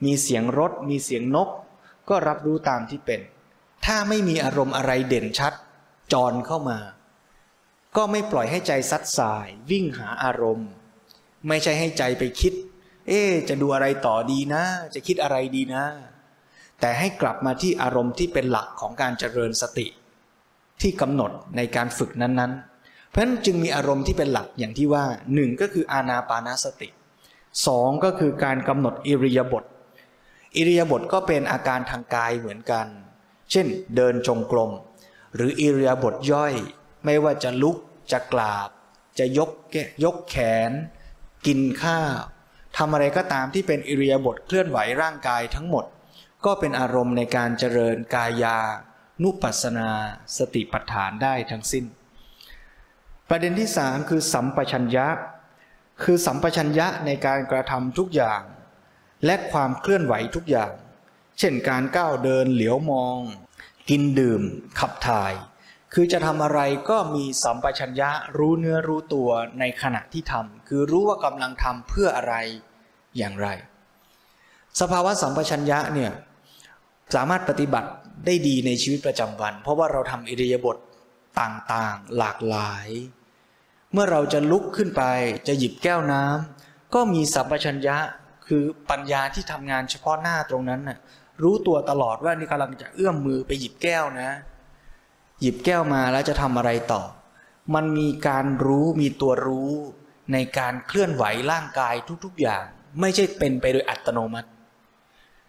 [0.04, 1.48] มีเสียงรถ มีเสียงนก
[2.08, 3.20] ก็รับรู้ตามที่เป็น
[3.84, 5.52] ถ้าไม่มีอารมณ์อะไรเด่นชัด
[6.12, 6.78] จรเข้ามา
[7.96, 10.70] ก็ไม่ปล่อยให้ใจซัดสาย วิ่งหาอารมณ์
[11.48, 12.52] ไม่ใช่ให้ใจไปคิด
[13.08, 15.84] เอ๊จะดูอะไรต่อดีนะ จะคิดอะไรดีนะ
[16.80, 19.86] แต่ให้กลับมาที่อารมณ์ที่เป็นหลักของการเจริญสติ
[20.80, 26.88] ที่กำหนดในการฝึกนั้นๆ เพราะฉะนั้นจึงมีอารมณ์ที่เป็นหลักอย่างที่ว่าหนึ่งก็คืออานาปานาสติ
[27.66, 29.64] สองก็คือการกำหนดอิริยาบถ
[30.56, 32.86] อิริยาบถก็เป็นอาการทางกายเหมือนกัน
[33.50, 34.70] เช่น เดินจงกรม
[35.34, 36.54] หรืออิริยาบถย่อย
[37.04, 37.76] ไม่ว่าจะลุก
[38.12, 38.68] จะกราบ
[39.18, 40.36] จะยกแกยกแข
[40.68, 40.70] น
[41.46, 42.20] กินข้าว
[42.76, 45.84] ทำอะไรก็ตามที่เป็นอิริยาบถเคลื่อนไหวร่างกายทั้งหมด
[46.44, 48.58] ก็เป็นอารมณ์ในการเจริญกายา
[49.22, 49.90] นุปัสสนา
[50.36, 51.84] สติปัฏฐานได้ทั้งสิ้น
[53.28, 55.06] ประเด็นที่สามคือสัมปชัญญะ
[56.02, 58.42] คือสัมปชัญญะในการกระทำทุกอย่าง
[59.24, 60.72] และความเคลื่อนไหวทุกอย่าง
[61.38, 63.18] เช่นการก้าวเดินเหลียวมอง
[63.88, 64.42] กินดื่ม
[64.78, 65.32] ขับถ่าย
[65.94, 69.28] คือจะทำอะไรก็มีสัมปชัญญะรู้เนื้อรู้ตัว
[69.60, 72.34] ในขณะที่ทำคือรู้ว่ากำลังทำเพื่ออะไร
[73.18, 73.48] อย่างไร
[74.80, 76.12] สภาวะสัมปชัญญะเนี่ย
[77.14, 77.90] สามารถปฏิบัติ
[78.26, 80.76] ได้ดีในชีวิตประจำวัน เพราะว่าเราทำอิริยาบถ
[81.40, 82.88] ต่างๆ หลากหลาย
[83.92, 85.02] เมื่อเราจะลุกขึ้นไป
[85.48, 87.96] จะหยิบแก้วน้ำก็มีสัมปชัญญะ
[88.46, 90.98] คือปัญญาที่ทำงานเฉพาะหน้าตรงนั้นน่ะ
[91.42, 94.30] รู้ตัวตลอดว่านี่กำลังจะเอื้อมมือไปหยิบแก้วนะ
[95.40, 97.02] หยิบแก้วมาแล้วจะทำอะไรต่อ
[97.74, 99.72] มันมีการรู้มีตัวรู้
[100.32, 102.64] ในการเคลื่อนไหวร่างกายทุกๆอย่าง
[103.00, 104.48] ไม่ใช่เป็นไปโดยอัตโนมัติ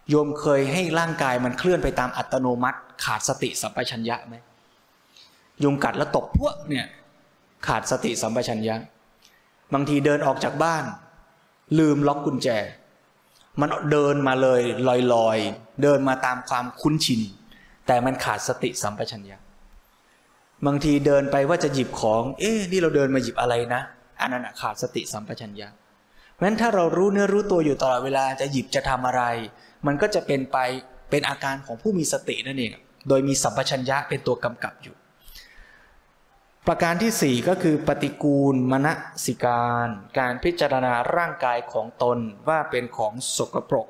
[0.09, 4.35] โยมเคยให้ร่างกายมันเคลื่อนไปตามอัตโนมัติ ขาดสติสัมปชัญญะไหม
[5.63, 6.85] ยุงกัดแล้วตกพวกเนี่ย
[7.67, 8.75] ขาดสติสัมปชัญญะ
[9.73, 10.83] บางทีเดินออกจากบ้าน
[11.79, 12.47] ลืมล็อกกุญแจ
[13.59, 14.61] มันเดินมาเลย
[15.13, 17.21] ลอยๆ เดินมาตามความคุ้นชิน
[17.87, 19.37] แต่มันขาดสติสัมปชัญญะ
[20.65, 23.81] บางทีเดินไปว่าจะหยิบของ เอ๊ะนี่เราเดินมาหยิบอะไรนะ
[24.19, 25.67] อันนั้นขาดสติสัมปชัญญะ
[26.33, 29.23] เพราะฉะนั้นถ้าเรารู้เนื้อรู้ตัวอยู่ตลอดเวลาจะหยิบจะทำอะไร
[29.87, 30.57] มันก็จะเป็นไป
[31.09, 32.71] เป็นอาการของผู้มีสตินั่นเอง
[33.07, 34.95] โดยมีสัมปชัญญะเป็นตัวกำกับอยู่
[36.67, 38.87] ประการที่สี่ก็คือปฏิกูลมณ
[39.25, 39.87] สิการ
[40.19, 42.17] การพิจารณาร่างกายของตน
[42.49, 43.87] ว่าเป็นของสกปรก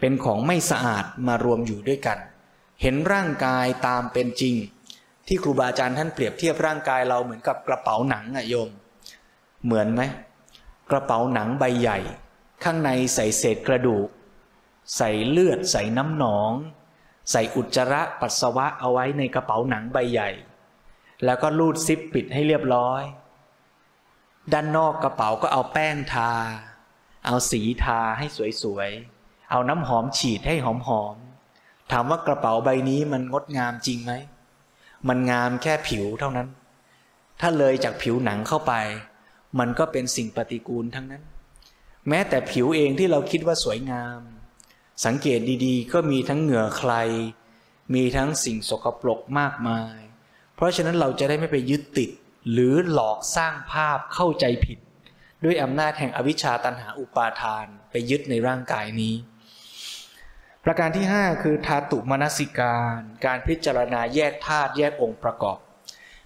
[0.00, 2.18] เป็นของไม่สะอาดมารวมอยู่ด้วยกัน
[2.82, 4.54] เห็นร่างกายตามเป็นจริง
[5.26, 8.70] ที่ครูบาอาจารย์ท่านเปรียบเทียบร่างกายเราเหมือนกับกระเป๋าหนังอะโยม
[9.64, 10.02] เหมือนไหม
[10.90, 11.98] กระเป๋าหนังใบใหญ่
[12.64, 14.08] ข้างในใส่เศษกระดูก
[14.96, 16.52] ใส่เลือดใส่น้ำหนอง
[17.30, 20.30] ใส่อุจจาระปัสสาวะเอาไว้ในกระเป๋าหนังใบใหญ่
[21.24, 23.02] แล้วก็ลูดซิปปิดให้เรียบร้อย
[24.52, 26.32] ด้านนอกกระเป๋าก็เอาแป้งทา
[27.26, 28.26] เอาสีทาให้
[28.62, 30.66] สวยๆเอาน้ำหอมฉีดให้ห
[31.02, 34.12] อมๆถามว่ากระเป๋าใบนี้มันงดงามจริงไหม
[35.08, 36.48] มันงามแค่ผิวเท่านั้น
[37.40, 38.72] ถ้าเลยจากผิวหนังเข้าไป
[39.58, 41.22] มันก็เป็นสิ่งปฏิกูลทั้งนั้น
[42.08, 44.20] แม้แต่ผิวเองที่เราคิดว่าสวยงาม
[45.04, 46.92] สังเกตดีๆ ก็มีทั้งเหงื่อใคร
[47.94, 49.98] มีทั้งสิ่งสกปรกมากมาย
[50.54, 52.10] เพราะฉะนั้นเราจะได้ไม่ไปยึดติด
[52.52, 54.78] หรือหลอกสร้างภาพเข้าใจผิด
[55.44, 59.14] ด้วยอำนาจแห่งอวิชชาตันหาอุปาทานไปยึดในร่างกายนี้
[60.68, 65.58] ประการที่ 5 คือทาตุมนสิการ การพิจารณาแยกธาตุแยกองค์ประกอบ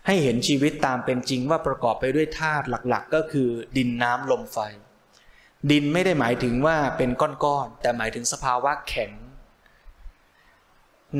[0.06, 4.58] ให้เห็นชีวิตตามเป็นจริงว่าประกอบไปด้วยธาตุหลักๆ ก็คือ ดินน้ำลมไฟ
[5.70, 9.10] ดินไม่ได้หมายถึงว่าเป็นก้อนๆแต่หมายถึงสภาวะแข็ง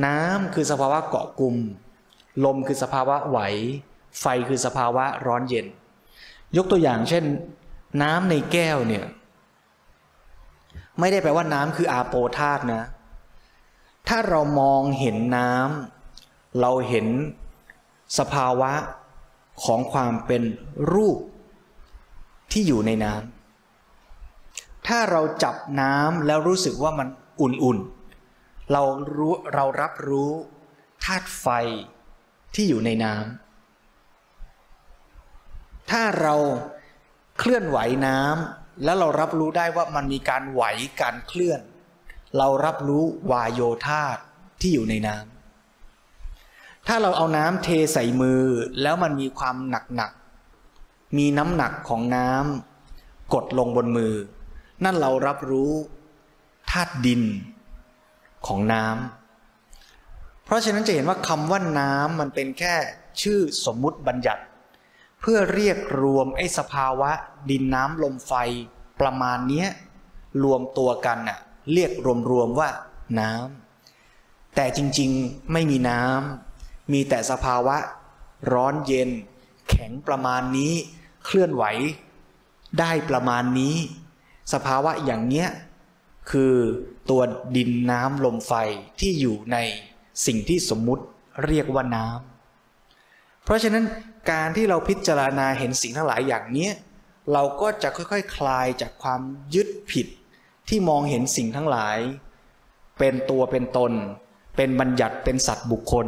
[0.07, 1.57] น้ำคือสภาวะเกาะกลุ่ม
[2.45, 3.39] ลมคือสภาวะไหว
[4.21, 5.67] ไฟคือสภาวะร้อนเย็น
[6.57, 7.25] ยกตัวอย่างเช่น
[8.03, 9.05] น้ำในแก้วเนี่ย
[10.99, 12.83] ไม่ได้แปลว่าน้ำคืออาโปธาตุนะ
[14.13, 17.07] ถ้าเรามองเห็นน้ำเราเห็น
[18.19, 18.73] สภาวะ
[19.65, 20.43] ของความเป็น
[20.93, 21.19] รูป
[22.53, 27.09] ที่อยู่ในน้ำถ้าเราจับน้ำแล้วรู้สึกว่ามัน
[27.41, 28.83] อุ่นๆ เรา
[29.17, 30.31] รู้เรารับรู้
[31.05, 31.47] ธาตุไฟ
[32.55, 36.35] ที่อยู่ในน้ำถ้าเรา
[37.39, 40.63] เคลื่อนไหวน้ำแล้วเรารับรู้ได้ว่ามันมีการไหว
[41.01, 41.61] การเคลื่อน
[42.37, 44.17] เรารับรู้วายโยธาต
[44.61, 48.43] ที่อยู่ในน้ำถ้าเราเอาน้ำเทใส่มือ
[48.83, 50.13] แล้วมันมีความหนักหนัก
[51.19, 54.15] มีน้ำหนักของน้ำกดลงบนมือ
[54.85, 55.73] นั่นเรารับรู้
[56.71, 57.23] ธาตุดิน
[58.47, 62.75] ของน้ำเพราะฉะนั้นจะเห็นว่าคำว่าน้ำมันเป็นแค่
[63.23, 64.43] ชื่อสมมุติบัญญัติ
[65.21, 67.11] เพื่อเรียกรวมไอ้สภาวะ
[67.51, 68.33] ดินน้ำลมไฟ
[69.01, 69.67] ประมาณนี้
[70.45, 71.39] รวมตัวกันน่ะ
[71.73, 71.93] เรียก
[72.31, 72.71] รวมๆว่า
[73.21, 77.77] น้ำแต่จริงๆไม่มีน้ำมีแต่สภาวะ
[78.53, 79.11] ร้อนเย็น
[79.69, 80.73] แข็งประมาณนี้
[81.25, 81.65] เคลื่อนไหว
[82.79, 83.77] ได้ประมาณนี้
[84.53, 85.49] สภาวะอย่างเนี้ย
[86.31, 86.55] คือ
[87.11, 87.23] ตัว
[87.57, 88.53] ดินน้ำลมไฟ
[89.01, 89.57] ที่อยู่ใน
[90.27, 91.05] สิ่งที่สมมุติ
[91.47, 93.85] เรียกว่าน้ำเพราะฉะนั้น
[94.31, 96.69] การที่เราพิจารณาเห็นสิ่งทั้งหลายอย่างนี้
[97.33, 99.21] เราก็จะค่อยๆคคลายจากความ
[99.55, 100.07] ยึดผิด
[100.71, 101.99] ที่มองเห็นสิ่งทั้งหลาย
[102.99, 103.93] เป็นตัวเป็นตน
[104.57, 106.07] เป็นบัญญัติเป็นสัตว์บุคคล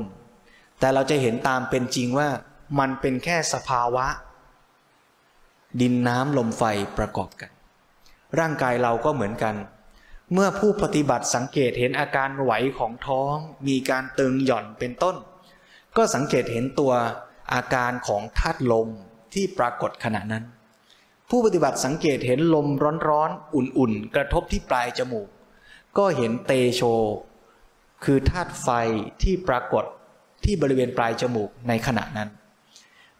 [0.78, 2.28] แต่เราจะเห็นตามเป็นจริงว่า
[2.78, 4.06] มันเป็นแค่สภาวะ
[5.80, 6.62] ดินน้ำลมไฟ
[6.98, 7.50] ประกอบกัน
[8.38, 9.54] ร่างกายเราก็เหมือนกัน
[10.32, 13.34] เมื่อผู้ปฏิบัติสังเกตเห็นอาการไหวของท้อง
[13.68, 15.16] มีการตึงหย่อนเป็นต้น
[15.96, 16.92] ก็สังเกตเห็นตัว
[17.52, 18.88] อาการของธาตุลม
[19.34, 20.44] ที่ปรากฏขณะนั้น
[21.34, 22.68] ผู้ปฏิบัติสังเกตเห็นลม
[23.08, 25.28] ร้อนๆ อุ่นๆ กระทบที่ปลายจมูก
[25.98, 26.82] ก็เห็นเตโช
[28.04, 28.68] คือธาตุไฟ
[29.22, 29.84] ที่ปรากฏ
[30.44, 32.28] ที่บริเวณปลายจมูกในขณะนั้น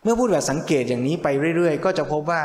[0.02, 2.42] เมื่อพูดแบบสังเกตอย่างนี้ไปเรื่อยๆ ก็จะพบว่า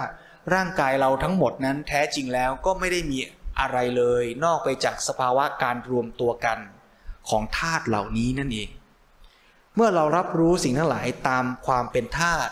[0.53, 3.17] ร่างกายเราทั้งหมดนั้นแท้จริงแล้วก็ไม่ได้มี
[3.60, 6.60] อะไรเลย นอกไปจากสภาวะการรวมตัวกัน
[7.30, 8.69] ของธาตุเหล่านี้นั่นเอง
[9.75, 12.51] เมื่อเรารับรู้สิ่งทั้งหลายตามความเป็นธาตุ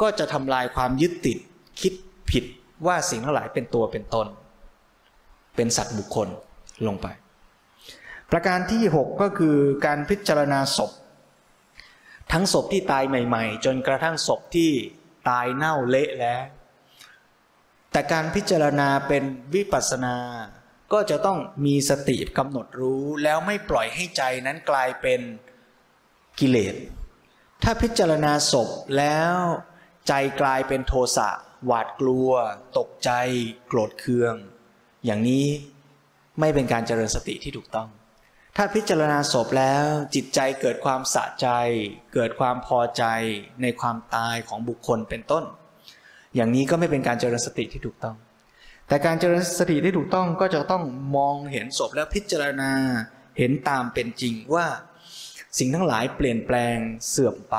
[0.00, 1.38] ก็จะทำลายความยึดติด
[1.80, 1.92] คิด
[2.30, 2.44] ผิด
[2.86, 4.26] ว่าสิ่งทั้งหลายเป็นตัวเป็นตน
[5.56, 6.28] เป็นสัตว์บุคคล
[6.86, 7.06] ลงไป
[8.30, 10.90] ประการที่ 6 ก็คือการพิจารณาศพ
[12.32, 14.70] ทั้งศพที่ตายใหม่ ๆ จนกระทั่งศพที่
[15.28, 16.42] ตายเน่าเละแล้ว
[17.92, 19.22] แต่การพิจารณาเป็น
[19.54, 20.16] วิปัสสนา
[20.92, 25.20] ก็จะต้องมีสติกำหนดรู้แล้วไม่ปล่อยให้ใจนั้นกลายเป็น
[26.40, 26.74] กิเลส
[27.62, 29.36] ถ้าพิจารณาศพแล้ว
[30.08, 31.30] ใจกลายเป็นโทสะ
[31.66, 32.30] หวาดกลัว
[32.78, 33.10] ตกใจ
[33.68, 34.34] โกรธเคือง
[35.06, 35.46] อย่างนี้
[36.40, 37.88] ไม่เป็นการเจริญสติที่ถูกต้อง
[38.56, 41.48] ถ้าพิจารณาศพแล้วจิตใจเกิดความสะใจ
[42.14, 43.04] เกิดความพอใจ
[43.62, 45.44] ในความตายของบุคคลเป็นต้น
[46.34, 48.16] อย่างนี้ก็ไม่เป็นการเจริญสติที่ถูกต้อง
[48.88, 50.84] แต่การเจริญสติที่ถูกต้องก็จะต้อง
[51.16, 52.72] มองเห็นศพแล้วพิจารณา
[53.38, 54.66] เห็นตามเป็นจริงว่า
[55.58, 56.76] สิ่งทั้งหลายเปลี่ยนแปลง
[57.08, 57.56] เสื่อมไป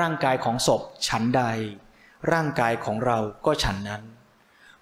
[0.00, 1.42] ร่างกายของศพฉันใด
[2.32, 4.02] ร่างกายของเราก็ฉันนั้น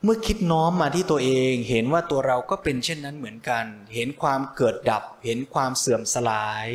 [0.02, 6.68] เมื่อคิดน้อมมาที่ตัวเองเห็นว่าตัวเราก็เป็นเช่นนั้นเหมือนกัน เห็นความเกิดดับ เห็นความเสื่อมสลาย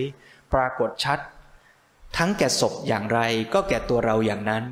[0.53, 1.19] ปรากฏชัด
[2.17, 3.19] ทั้งแก่ศพอย่างไร
[3.53, 4.63] ก็แก่ตัวเราอย่างนั้น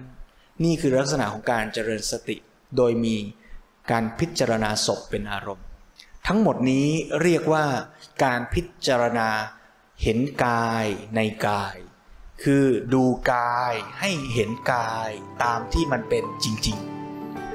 [0.64, 2.38] นี่คือลักษณะของการเจริญสติ
[2.78, 3.16] โดยมี
[3.92, 5.66] การพิจารณาศพเป็นอารมณ์
[6.28, 6.88] ทั้งหมดนี้
[7.22, 7.66] เรียกว่า
[8.24, 9.30] การพิจารณา
[10.04, 11.76] เห็นกายในกาย
[12.50, 13.04] คือดู
[13.34, 15.10] กายให้เห็นกาย
[15.44, 16.78] ตามที่มันเป็นจริง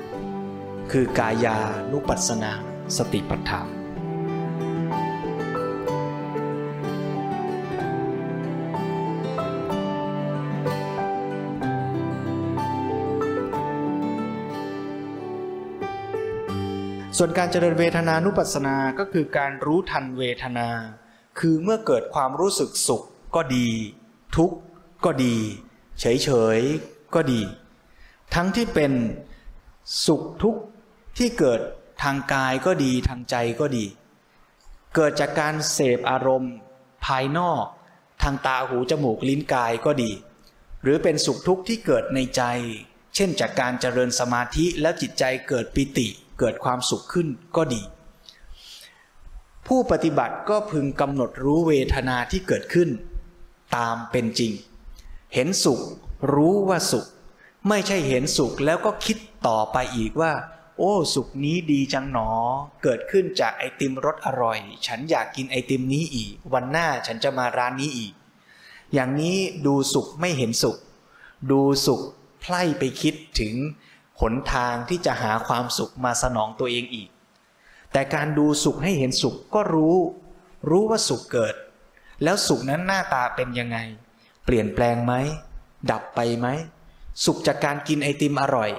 [0.06, 1.58] ๆ คือกายา
[1.92, 2.52] นุปัสสนา
[2.96, 3.68] สติปัฏฐาน
[17.16, 20.68] ส่วนการเจริญเวทนานุปัสสนาก็คือการรู้ทันเวทนา
[21.38, 23.02] คือเมื่อเกิดความรู้สึกสุข
[23.34, 23.68] ก็ดี
[24.38, 24.58] ทุกข์
[25.04, 25.36] ก็ดี
[26.00, 27.40] เฉยๆก็ดี
[28.34, 28.92] ทั้งที่เป็น
[30.06, 30.62] สุขทุกข์
[31.18, 31.60] ที่เกิด
[32.02, 33.84] ทางกายก็ดีทางใจก็ดี
[34.94, 36.54] เกิดจากการเสพอารมณ์
[37.06, 37.64] ภายนอก
[38.22, 40.10] ทางตาหูจมูกลิ้นกายก็ดี
[40.82, 42.42] หรือเป็นสุขทุกข์ที่เกิดในใจ
[43.14, 46.08] เช่นจากการเจริญสมาธิแล้วจิตใจเกิดปิติ
[46.38, 47.82] เกิดความสุขขึ้นก็ดี
[49.66, 52.88] ผู้ปฏิบัติก็พึงกำหนดรู้เวทนาที่เกิดขึ้น
[53.76, 54.52] ตามเป็นจริง
[55.34, 55.80] เห็นสุข
[56.34, 57.06] รู้ว่าสุข
[57.68, 60.32] ไม่ใช่เห็นสุขแล้วก็คิดต่อไปอีกว่า
[60.78, 62.30] โอ้ สุขนี้ดีจังหนอ
[62.82, 68.12] เกิดขึ้นจากไอติมรสอร่อย ฉันอยากกินไอติมนี้อีก วันหน้าฉันจะมาร้านนี้อีก
[68.94, 70.76] อย่างนี้ดูสุขไม่เห็นสุข
[71.50, 72.00] ดูสุข
[72.40, 73.54] ไพล่ไปคิดถึง
[74.20, 77.08] หนทางที่จะหาความสุขมาสนองตัวเองอีก
[77.92, 79.96] แต่การดูสุขให้เห็นสุขก็รู้
[80.70, 81.54] รู้ว่าสุขเกิด
[82.22, 83.78] แล้วสุขนั้นหน้าตาเป็นยังไง
[84.44, 85.14] เปลี่ยนแปลงไหม
[85.90, 86.48] ดับไปไหม
[87.24, 88.70] สุขจากการกินไอติมอร่อย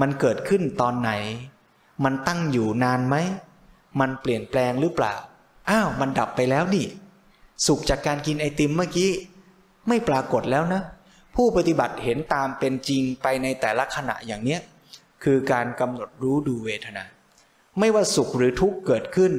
[0.00, 1.10] มันเกิดขึ้นตอนไหน
[2.04, 3.16] มันตั้งอยู่นานไหม
[4.00, 5.14] มันเปลี่ยนแปลงหรือเปล่า
[5.70, 6.86] อ้าว มันดับไปแล้วนี่
[7.66, 9.10] สุขจากการกินไอติมเมื่อกี้
[9.88, 10.82] ไม่ปรากฏแล้วนะ
[11.36, 14.60] ผู้ปฏิบัติเห็นตามเป็นจริงไปในแต่ละขณะอย่างเนี้ย
[15.24, 17.04] คือการกำหนดรู้ดูเวทนา
[17.78, 19.32] ไม่ว่าสุขหรือทุกข์เกิดขึ้น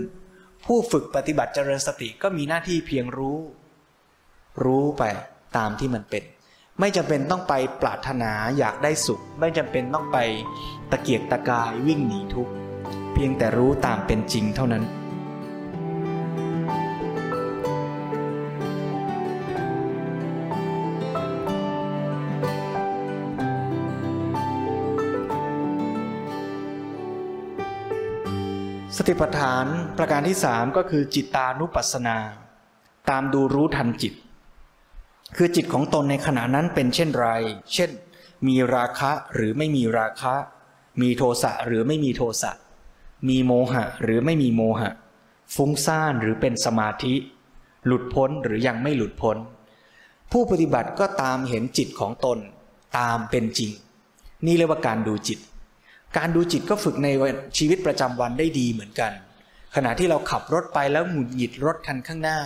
[0.66, 3.40] ผู้ฝึกปฏิบัติเจริญสติก็มีหน้าที่เพียงรู้
[4.64, 5.04] รู้ไป
[5.58, 6.24] ตามที่มันเป็น
[6.80, 10.18] ไม่จำเป็นต้องไปปรารถนาอยากได้สุข ไม่จำเป็นต้องไป
[10.92, 12.54] ตะเกียกตะกายวิ่งหนีทุกข์
[13.14, 14.86] เพียงแต่รู้ตามเป็นจริงเท่านั้น
[29.02, 29.66] สติปัฏฐาน
[29.98, 32.18] ประการที่สามก็คือจิตตานุปัสสนา
[33.10, 34.14] ตามดูรู้ทันจิต
[35.36, 37.28] คือจิตของตนในขณะนั้นเป็นเช่นไร
[37.74, 37.92] เช่น
[38.48, 40.36] มีราคะหรือไม่มีราคะ
[41.02, 42.52] มีโทสะหรือไม่มีโทสะ
[43.30, 44.92] มีโมหะหรือไม่มีโมหะ
[45.56, 47.15] ฟุ้งซ่านหรือเป็นสมาธิ
[47.86, 49.38] หลุดพ้นหรือยังไม่หลุดพ้น
[50.32, 52.38] ผู้ปฏิบัติก็ตามเห็นจิตของตน
[52.98, 53.72] ตามเป็นจริง
[54.46, 55.39] นี่เรียกว่าการดูจิต
[56.18, 57.08] การดูจิตก็ฝึกใน
[57.58, 59.12] ชีวิตประจำวันได้ดีเหมือนกัน
[59.76, 62.39] ขณะที่เราขับรถไปแล้วหงุดหงิดรถคันข้างหน้า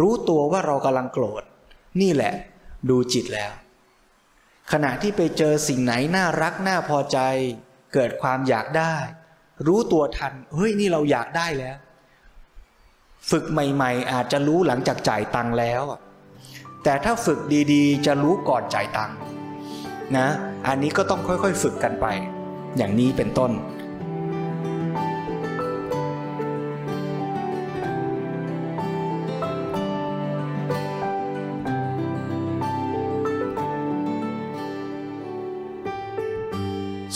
[0.00, 1.42] รู้ตัวว่าเรากำลังโกรธ
[2.00, 2.34] นี่แหละ
[2.90, 3.52] ดูจิตแล้ว
[4.72, 7.18] ขณะที่ไปเจอสิ่งไหนน่ารักน่าพอใจ
[7.94, 8.94] เกิดความอยากได้
[9.66, 11.76] รู้ตัวทันเฮ้ยนี่เราอยากได้แล้ว
[13.30, 15.82] ฝึกใหม่ๆ อาจจะรู้หลังจากจ่ายตังค์แล้ว
[16.84, 17.40] แต่ถ้าฝึก
[17.72, 19.16] ดีๆ จะรู้ก่อนจ่ายตังค์
[20.16, 20.28] นะ
[20.66, 22.06] อันนี้ก็ต้องค่อยๆ ฝึกกันไป
[22.76, 23.50] อย่างนี้เป็นต้น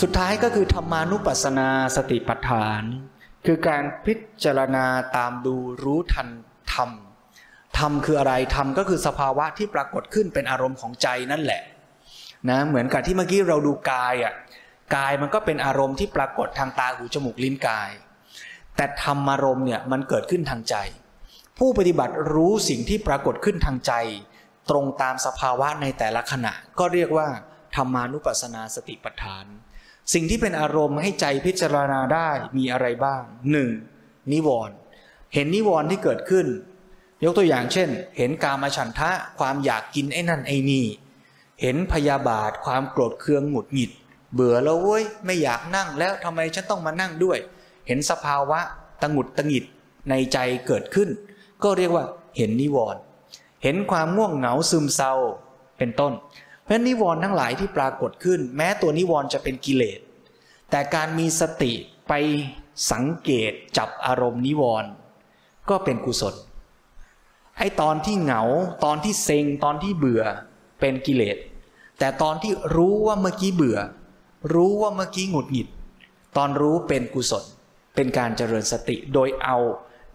[0.01, 2.83] สุดท้ายก็คือธรรมานุปัสสนาสติปัฏฐาน
[3.45, 4.85] คือการพิจารณา
[5.17, 6.29] ตามดูรู้ทัน
[6.73, 6.89] ธรรม
[7.77, 11.61] ธรรมคืออะไรธรรมก็คือสภาวะที่ปรากฏขึ้นเป็นอารมณ์ของใจนั่นแหละ
[12.49, 14.33] นะเหมือนกับที่เมื่อกี้เราดูกายอะ
[14.95, 17.89] กายมันก็เป็นอารมณ์ที่ปรากฏทางตาหูจมูกลิ้นกาย
[18.75, 20.75] แต่ธรรมารมณ์เนี่ยมันเกิดขึ้นทางใจ
[21.57, 23.93] ผู้ปฏิบัติรู้สิ่งที่ปรากฏขึ้นทางใจ
[24.69, 27.27] ตรงตามสภาวะในแต่ละขณะ ก็เรียกว่า
[27.75, 29.45] ธรรมานุปัสสนาสติปัฏฐาน
[30.13, 33.69] สิ่งที่เป็นอารมณ์ให้ใจพิจารณาได้มีอะไรบ้างหนึ่ง
[34.31, 34.75] นิวรณ์
[35.33, 36.47] เห็นนิวรณ์ที่เกิดขึ้น
[37.23, 40.85] ยกตัวอย่างเช่น เห็นกามฉันทะความอยากกินไอ้นั่นไอ้นี่
[41.61, 43.91] เห็นพยาบาทความโกรธเคืองหงุดหงิด
[44.33, 47.37] เบื่อแล้วเว้ยไม่อยากนั่งแล้วทำไมฉันต้องมานั่งด้วย
[47.87, 48.59] เห็นสภาวะ
[49.01, 49.63] ตงุดตงิด
[50.09, 51.09] ในใจเกิดขึ้น
[51.63, 52.05] ก็เรียกว่า
[52.37, 53.01] เห็นนิวรณ์
[53.63, 55.13] เห็นความง่วงเหงาซึมเศร้า
[55.77, 56.13] เป็นต้น
[56.67, 59.99] เพราะนิวรณ์ทั้งหลายที่ปรากฏขึ้น แม้ตัวนิวรณ์จะเป็นกิเลส
[60.71, 61.73] แต่การมีสติ
[62.07, 62.13] ไป
[62.91, 64.89] สังเกตจับอารมณ์นิวรณ์
[65.69, 66.35] ก็เป็นกุศล
[67.57, 68.41] ไอ้ตอนที่เหงา
[68.85, 70.23] ตอนที่เซ็งตอนที่เบื่อ
[70.79, 71.37] เป็นกิเลส
[71.99, 73.79] แต่ตอนที่รู้ว่าเมื่อกี้เบื่อ
[74.53, 75.67] รู้ว่าเมื่อกี้หงุดหงิด
[76.37, 77.43] ตอนรู้เป็นกุศล
[77.95, 79.57] เป็นการเจริญสติโดยเอา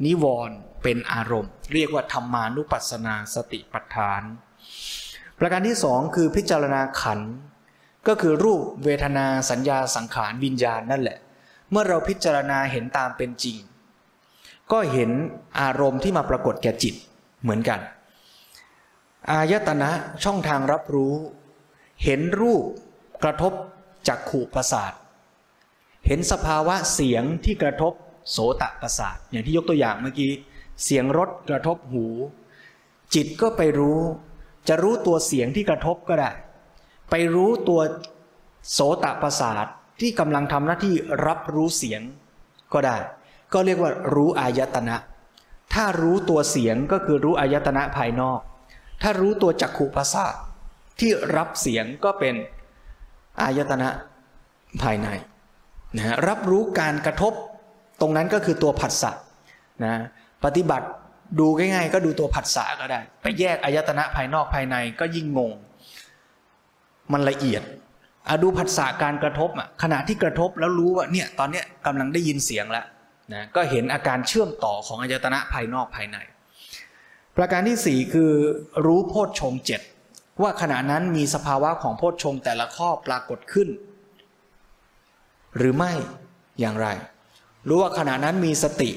[0.05, 4.23] นิวรณ์เป็นอารมณ์ เรียกว่าธรรมานุปัสสนาสติปัฏฐาน
[5.45, 7.21] ประการที่สองคือพิจารณาขัน
[8.09, 11.19] ก็คือรูปเวทนาสัญญาสังขารวิญญาณนั่นแหละ
[11.71, 13.59] เมื่อเราพิจารณาเห็นตามเป็นจริง
[14.73, 15.11] ก็เห็น
[15.61, 16.95] อารมณ์ที่มาปรากฏแก่จิต
[17.43, 17.81] เหมือนกัน
[19.31, 19.91] อายตนะ
[20.25, 21.15] ช่องทางรับรู้
[22.05, 22.65] เห็นรูป
[23.25, 23.53] กระทบ
[24.09, 24.93] จักขู่ประสาท
[26.07, 27.93] เห็นสภาวะเสียงที่กระทบ
[28.31, 30.33] โสตประสาท อย่างที่ยกตัวอย่างเมื่อกี้
[30.85, 32.07] เสียงรถกระทบหู
[33.15, 34.01] จิตก็ไปรู้
[34.69, 36.31] จะรู้ตัวเสียงที่กระทบก็ได้
[37.11, 37.81] ไปรู้ตัว
[38.73, 39.67] โสตประสาท
[40.01, 40.95] ที่กำลังทำหน้าที่
[41.27, 42.01] รับรู้เสียง
[42.73, 42.97] ก็ได้
[43.53, 44.97] ก็เรียกว่ารู้อายตนะ
[45.75, 48.41] ถ้ารู้ตัวเสียงก็คือรู้อายตนะภายนอก
[49.03, 50.35] ถ้ารู้ตัวจักขุประสาท
[51.01, 52.35] ที่รับเสียงก็เป็น
[53.43, 53.89] อายตนะ
[54.83, 55.09] ภายใน
[55.97, 57.33] นะรับรู้การกระทบ
[58.01, 59.13] ตรงนั้นก็คือตัวผัสสะ
[59.85, 59.95] นะ
[60.45, 60.87] ปฏิบัติ
[61.39, 65.53] ดูง่ายๆก็ดูตัวผัสสะก็ได้ ไปแยกอายตนะภายนอกภายในก็ยิ่งงง
[67.13, 67.63] มันละเอียด
[68.29, 72.87] อดูผัสสะการกระทบอะขณะที่กระทบแล้วรู้ว่าเนี่ยตอนเนี้ยกำลังได้ยินเสียงแล้ว
[73.33, 76.19] นะก็เห็นอาการเชื่อมต่อของอายตนะภายนอกภายใน
[77.37, 78.33] ประการที่สี่คือ
[78.87, 79.81] รู้โพชฌงเจ็ด
[80.43, 83.69] ว่าขณะนั้นมีสภาวะของโพชฌงแต่ละข้อปรากฏขึ้น
[85.57, 85.93] หรือไม่
[86.61, 86.89] อย่างไร
[87.69, 88.91] รู้ว่าขณะนั้นมีสติ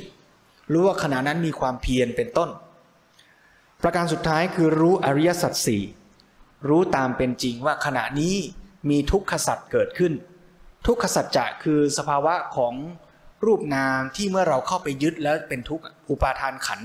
[0.72, 2.50] รู้ว่าขณะนั้นมีความเพียรเป็นต้น
[3.84, 5.84] ประการสุดท้ายคือรู้อริยสัจสี่
[6.70, 8.36] รู้ตามเป็นจริงว่าขณะนี้
[8.90, 10.14] มีทุกขสัจเกิดขึ้น
[10.88, 12.74] ทุกขสัจจะคือสภาวะของ
[13.46, 16.80] รูปนามที่เมื่อเราเข้าไปยึดแล้วเป็นทุกข์อุปาทานขัน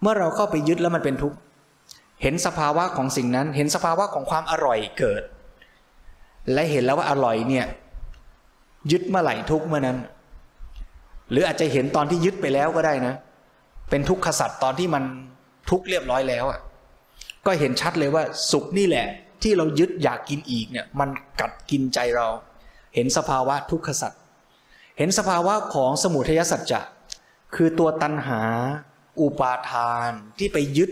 [0.00, 1.36] เมื่อเราเข้าไปยึดแล้วมันเป็นทุกข์
[2.22, 5.22] เห็นสภาวะของสิ่งนั้น เห็นสภาวะของความอร่อยเกิด
[6.52, 7.66] และเห็นแล้วว่าอร่อยเนี่ย
[8.90, 9.98] ยึดเมื่อไหร่ทุกเมื่อนั้น
[11.32, 13.14] หรืออาจจะเห็นตอนที่ยึดไปแล้วก็ได้นะ
[13.90, 15.04] เป็นทุกขสัตว์ตอนที่มัน
[15.70, 16.60] ทุกเรียบร้อยแล้วอะ
[17.46, 19.06] ก็เห็นชัดเลยว่าสุขนี่แหละ
[19.42, 21.08] ที่เรายึดอยากกินอีกเนี่ย มัน
[21.40, 22.28] กัดกินใจเรา
[22.94, 24.20] เห็นสภาวะทุกขสัตว์
[24.98, 26.80] เห็นสภาวะของสมุทัยสัจจะ
[27.54, 28.40] คือตัวตัณหา
[29.20, 30.90] อุปาทานที่ไปยึด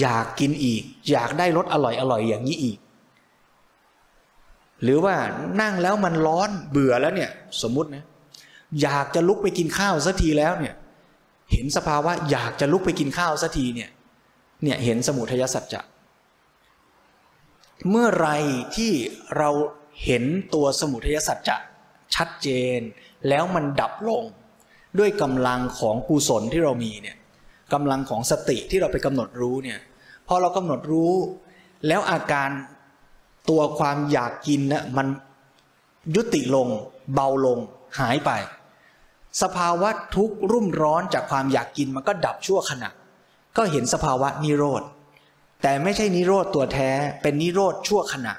[0.00, 2.78] อยากกินอีก อยากได้รสอร่อยอร่อยอย่างนี้อีก
[4.82, 5.14] หรือว่า
[5.60, 7.30] นั่งแล้วมันร้อนเบื่อแล้วเนี่ย
[7.62, 8.04] สมมตินะ
[8.82, 10.74] อยากจะลุกไปกินข้าวสักทีแล้วเนี่ย
[11.52, 13.90] เห็นสภาวะอยากจะลุกไปกินข้าวสักทีเนี่ย
[14.62, 15.80] เนี่ยเห็นสมุทัยสัจจะ
[17.90, 18.28] เมื่อไร
[18.76, 18.92] ที่
[19.36, 19.50] เรา
[20.04, 21.56] เห็นตัวสมุทัยสัจจะ
[22.14, 22.80] ชัดเจน
[23.28, 24.24] แล้วมันดับลง
[24.98, 27.16] ด้วยกำลังของกุศลที่เรามีเนี่ย
[27.72, 29.78] กำลังของสติที่เราไปกำหนดรู้เนี่ย
[30.26, 31.12] พอเรากำหนดรู้
[31.86, 32.50] แล้วอาการ
[33.50, 35.06] ตัวความอยากกินนะมัน
[36.16, 36.68] ยุติลง
[37.14, 37.58] เบาลง
[38.00, 38.30] หายไป
[39.42, 42.90] สภาวะทุกข์รุ่มร้อนจากความอยากกินมันก็ดับชั่วขณะ
[43.56, 44.82] ก็เห็นสภาวะนิโรธ
[45.62, 46.90] แต่ไม่ใช่นิโรธตัวแท้
[47.22, 48.34] เป็นนิโรธชั่วขณะ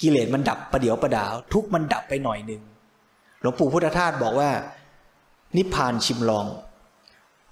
[0.00, 2.62] กิเลสมันดับประเดี๋ยวประดาว ทุกมันดับไปหน่อยหนึ่ง
[3.40, 4.50] หลวงปู่พุทธทาสบอกว่า
[5.56, 6.46] นิพพานชิมลอง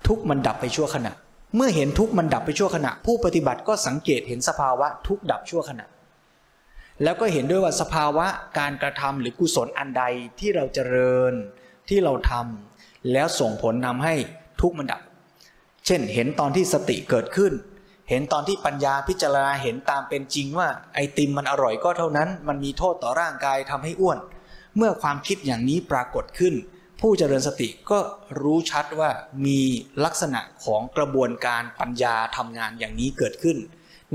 [0.07, 1.12] ทุกมันดับไปชั่วขณะ
[1.57, 5.87] เมื่อเห็นทุกมันดับไปชั่วขณะ ผู้ปฏิบัติก็สังเกตเห็นสภาวะทุกดับชั่วขณะ
[7.03, 8.27] แล้วก็เห็นด้วยว่าสภาวะ
[8.59, 10.05] การกระทำหรือกุศลอันใด
[10.39, 11.35] ที่เราเจริญ
[11.89, 14.14] ที่เราทำแล้วส่งผลทาให้
[14.61, 15.01] ทุกมันดับ
[15.87, 17.53] เช่น เห็นตอนที่สติเกิดขึ้น
[18.11, 24.18] เห็นตอนที่ปัญญาพิจารณาเห็นตามเป็นจริงว่าไอติมมันอร่อยก็เท่านั้น มันมีโทษต่อร่างกายทำให้อ้วน
[24.76, 26.55] เมื่อความคิดอย่างนี้ปรากฏขึ้น
[27.01, 27.99] ผู้เจริญสติก็
[28.43, 29.11] รู้ชัดว่า
[29.47, 29.61] มี
[30.05, 33.57] ลักษณะของกระบวนการปัญญาทำงานอย่างนี้เกิดขึ้น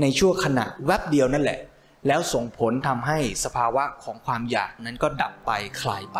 [0.00, 1.60] ในช่วงขณะแวบเดียวนั่นแหละ
[2.06, 5.50] แล้วส่งผลทำให้สภาวะของความอยากนั้นก็ดับไป
[5.80, 6.18] คลายไป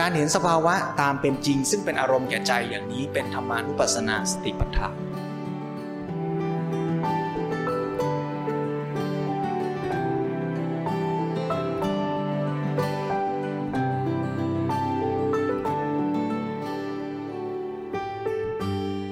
[0.00, 4.94] การเห็นสภาวะตามเป็นจริง ซึ่งเป็นอารมณ์แก่ใจอย่างนี้เป็นธรรมานุปัสสนาสติปัฏฐาน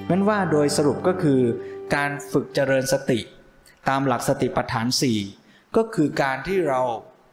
[0.09, 1.41] นั้นว่าโดยสรุปก็คือ
[1.95, 3.19] การฝึกเจริญสติ
[3.89, 5.19] ตามหลักสติปัฏฐานสี่
[5.75, 6.81] ก็คือการที่เรา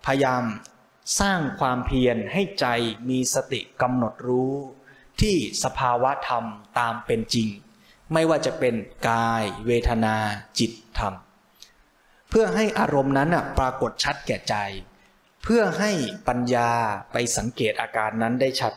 [0.06, 0.44] พยายาม
[1.20, 2.66] สร้างความเพียรให้ใจ
[3.08, 4.54] มีสติกำหนดรู้
[5.20, 6.44] ที่สภาวะธรรม
[6.78, 7.48] ตามเป็นจริง
[8.12, 8.74] ไม่ว่าจะเป็น
[9.08, 10.16] กาย เวทนา
[10.58, 11.14] จิตธรรม
[12.28, 14.56] เพื่อให้อารมณ์นั้นปรากฏชัดแก่ใจ
[15.42, 15.92] เพื่อให้
[16.28, 16.70] ปัญญา
[17.12, 18.72] ไปสังเกตอาการนั้นได้ชัด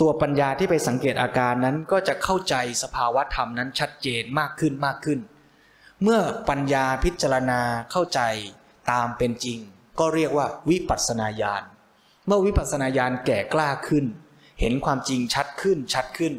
[0.00, 5.20] ตัวปัญญาที่ไปสังเกตอาการนั้นก็จะเข้าใจสภาวะธรรมนั้นชัดเจนมากขึ้นมากขึ้น
[6.02, 8.20] เมื่อปัญญาพิจารณาเข้าใจ
[8.90, 9.58] ตามเป็นจริง
[10.00, 11.62] ก็เรียกว่าวิปัสสนาญาณ
[12.26, 14.04] เมื่อวิปัสสนาญาณแก่กล้าขึ้น
[14.60, 16.34] เห็นความจริงชัดขึ้นชัดขึ้น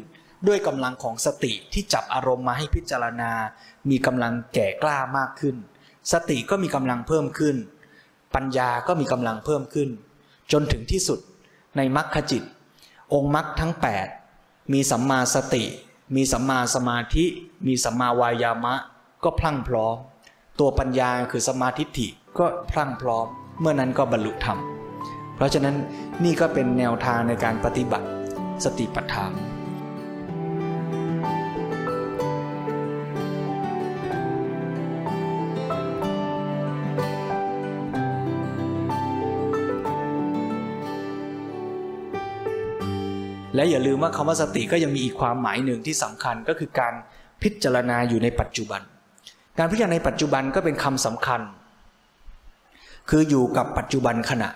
[0.48, 3.32] ด้วยกำลังของสติที่จับอารมณ์มาให้พิจารณา
[3.90, 5.56] มีกำลังแก่กล้ามากขึ้น
[6.12, 7.56] สติก็มีกำลังเพิ่มขึ้น
[8.34, 9.88] ปัญญาก็มีกำลังเพิ่มขึ้น
[10.52, 11.18] จนถึงที่สุด
[11.76, 12.42] ในมรรคจิต
[13.14, 13.72] องค์มรรคทั้ง
[14.22, 15.64] 8 มีสัมมาสติ
[16.16, 17.24] มีสัมมาสมาธิ
[17.66, 18.74] มีสัมมาวายามะ
[19.24, 19.96] ก็พลั่งพร้อม
[20.58, 22.08] ตัวปัญญาคือสมาธิฐิ
[22.38, 23.26] ก็พลั่งพร้อม
[23.60, 24.58] เมื่อนั้นก็บรรลุธรรม
[25.36, 25.76] เพราะฉะนั้น
[26.24, 28.06] นี่ก็เป็นแนวทางในการปฏิบัติ
[28.64, 29.32] สติปัฏฐาน
[43.54, 46.94] และอย่าลืมว่าคำว่าสติก็ยังมีอีกความหมายหนึ่งที่สำคัญก็คือการ
[47.42, 48.80] พิจารณาอยู่ในปัจจุบัน
[49.58, 51.40] การพิจารณาในปัจจุบันก็เป็นคำสำคัญ
[53.10, 54.50] คืออยู่กับปัจจุบันขณะ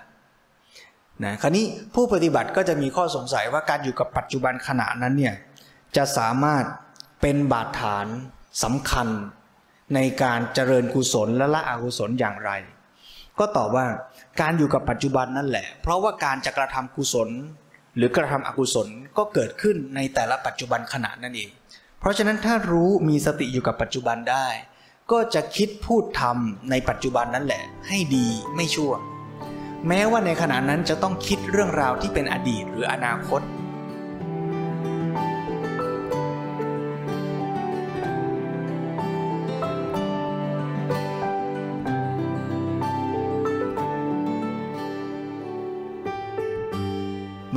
[1.24, 5.34] นะคราวนี้ผู้ปฏิบัติก็จะมีข้อสงสัยว่าการอยู่กับปัจจุบันขณะนั้นเนี่ย
[5.96, 6.64] จะสามารถ
[7.20, 8.06] เป็นบาดฐาน
[8.64, 9.08] สำคัญ
[9.94, 12.50] ในการเจริญกุศลและละอกุศลอย่างไร
[13.38, 13.86] ก็ตอบว่า
[14.40, 17.28] การอยู่กับปัจจุบันนั่นแหละ เพราะว่าการจะกระทำกุศล
[17.96, 18.88] หรือกระทำอกุศล
[19.18, 21.50] ก็เกิดขึ้นในแต่ละปัจจุบันขณะนั่นเอง
[22.00, 24.46] เพราะฉะนั้นถ้ารู้มีสติอยู่กับปัจจุบันได้
[25.12, 28.26] ก็จะคิดพูดทำในปัจจุบันนั้นแหละ ให้ดี
[28.56, 28.92] ไม่ชั่ว
[29.88, 33.42] แม้ว่าในขณะนั้นจะต้องคิดเรื่องราวที่เป็นอดีตหรืออนาคต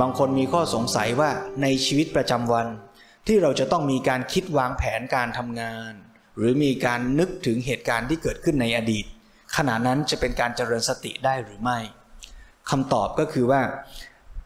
[0.00, 1.30] บางคนมีข้อสงสัยว่า
[1.62, 2.66] ในชีวิตประจำวัน
[3.26, 5.94] ที่เราจะต้องมีการคิดวางแผนการทำงาน
[6.36, 9.04] หรือมีการนึกถึงเหตุการณ์ที่เกิดขึ้นในอดีต
[9.56, 11.78] ขณะนั้นจะเป็นการเจริญสติได้หรือไม่
[12.70, 13.60] คำตอบก็คือว่า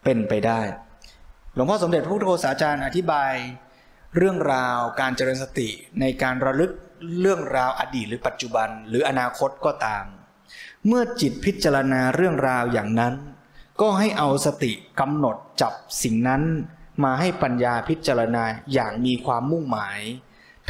[0.05, 0.61] เป็นไปได้
[1.55, 3.33] หลวงพ่อสมเด็จพระพุทธโฆษาจารย์อธิบาย
[4.17, 5.69] เรื่องราวการเจริญสติ
[6.01, 6.73] ในการระลึก
[7.21, 10.05] เรื่องราวอดีตหรือปัจจุบันหรืออนาคตก็ตาม
[10.87, 13.15] เมื่อจิตพิจารณาเรื่องราวอย่างนั้น
[13.81, 15.73] ก็ให้เอาสติกำหนดจับ
[16.03, 16.43] สิ่งนั้น
[17.05, 19.99] มาให้ปัญญาพิจารณาอย่างมีความมุ่งหมาย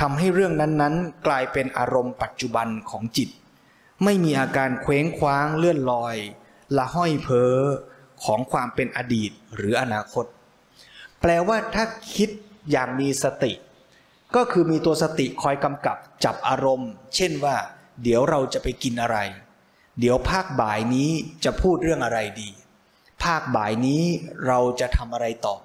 [0.01, 3.29] ทำให้เรื่องนั้นๆ กลายเป็นอารมณ์ปัจจุบันของจิต
[4.05, 6.17] ไม่มีอาการเคว้งคว้างเลื่อนลอย
[6.77, 7.55] ละห้อยเพ้อ
[8.25, 10.25] ของความเป็นอดีตหรืออนาคต
[11.21, 11.85] แปลว่าถ้า
[12.15, 12.31] คิด
[12.71, 13.53] อย่างมีสติ
[14.35, 17.57] ก็คือมีตัวสติคอยกำกับจับอารมณ์ เช่นว่า
[18.03, 19.19] เดี๋ยวเราจะไปกินอะไร
[20.01, 21.11] เดี๋ยวภาคบ่ายนี้
[21.45, 22.51] จะพูดเรื่องอะไรดี
[23.25, 24.03] ภาคบ่ายนี้
[24.47, 25.57] เราจะทำอะไรต่อ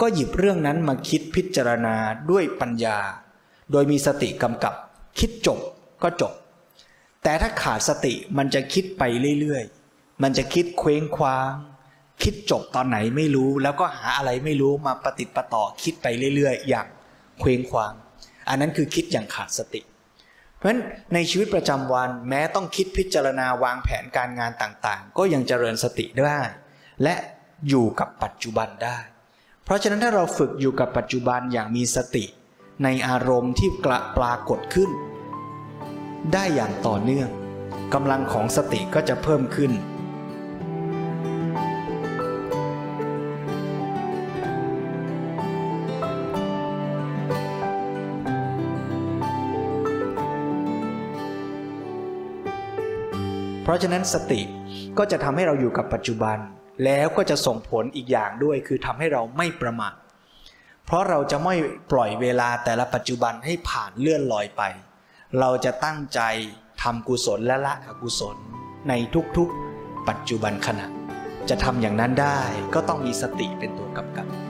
[0.00, 1.96] ก็หยิบเรื่องนั้นมาคิดพิจารณา
[2.30, 2.98] ด้วยปัญญา
[3.72, 4.74] โดยมีสติกำกับ
[5.18, 5.58] คิดจบ
[6.02, 6.32] ก็จบ
[7.24, 9.02] แต่ถ้าขาดสติมันจะคิดไป
[9.40, 11.50] เรื่อยๆ มันจะคิดเคว้งคว้าง
[12.22, 16.06] คิดจบตอนไหนไม่รู้แล้วก็หาอะไรไม่รู้มาปฏิติประต่อคิดไป
[16.36, 16.86] เรื่อยๆ อย่าง
[17.40, 17.92] เคว้งคว้าง
[18.48, 19.80] อันนั้นคือคิดอย่างขาดสติ
[20.56, 20.80] เพราะฉะนั้น
[21.14, 26.40] ในชีวิตประจำวันแม้ต้องคิดพิจารณาวางแผนการงานต่างๆ ก็ยังเจริญสติได้
[27.02, 27.14] และ
[27.68, 28.98] อยู่กับปัจจุบันได้
[29.64, 32.24] เพราะฉะนั้นถ้าเราฝึกอยู่กับปัจจุบันอย่างมีสติ
[32.84, 34.90] ในอารมณ์ที่กระปรากฏขึ้น
[36.32, 37.28] ได้อย่างต่อเนื่อง
[37.94, 39.72] กำลังของสติก็จะเพิ่มขึ้น
[53.62, 54.40] เพราะฉะนั้นสติ
[54.98, 56.38] ก็จะทำให้เราอยู่กับปัจจุบัน
[56.84, 59.94] แล้วก็จะส่งผลอีกอย่างด้วยคือทำให้เราไม่ประมาท
[60.86, 61.54] เพราะเราจะไม่
[61.92, 64.62] ปล่อยเวลาแต่ละปัจจุบันให้ผ่านเลื่อนลอยไป
[65.38, 66.20] เราจะตั้งใจ
[66.82, 68.36] ทำกุศลและละอกุศล
[68.88, 68.92] ใน
[69.36, 70.86] ทุกๆ ปัจจุบันขณะ
[71.48, 72.38] จะทำอย่างนั้นได้
[72.74, 74.49] ก็ต้องมีสติเป็นตัวกำกับ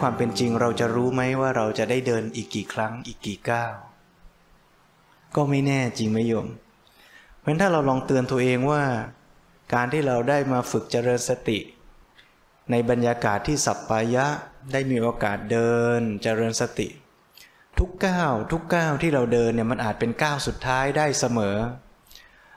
[0.00, 3.74] ความเป็นจริงเราจะรู้ไหมว่าเราจะได้เดินอีกกี่ครั้งอีกกี่ก้าว
[5.36, 6.46] ก็ไม่แน่จริงไหมโยม
[7.40, 8.82] เพราะถ้าเราลองเตือนตัวเองว่า
[9.74, 11.58] การที่เราได้มาฝึกเจริญสติ
[12.70, 14.26] ในบรรยากาศที่สัปปายะ
[14.72, 16.88] ได้มีโอกาสเดินเจริญสติ
[17.78, 21.56] ทุกก้าวทุกก้าวที่เราเดินเนี่ยมันอาจเป็นก้าวสุดท้ายได้เสมอ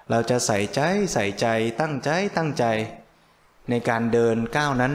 [0.09, 0.79] เราจะใส่ใจ
[1.13, 1.47] ใส่ใจ
[1.79, 2.65] ตั้งใจตั้งใจ
[3.69, 4.93] ในการเดินก้าวนั้น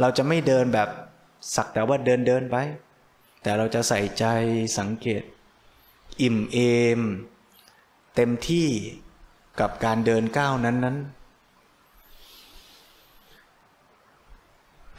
[0.00, 0.88] เราจะไม่เดินแบบ
[1.54, 2.56] สักแต่ว่าเดินเดินไป
[3.42, 4.24] แต่เราจะใส่ใจ
[4.78, 5.22] สังเกต
[6.22, 6.58] อิ่มเอ
[6.98, 7.00] ม
[8.16, 8.68] เต็มที่
[9.60, 10.96] กับการเดินก้าวนั้นนั้น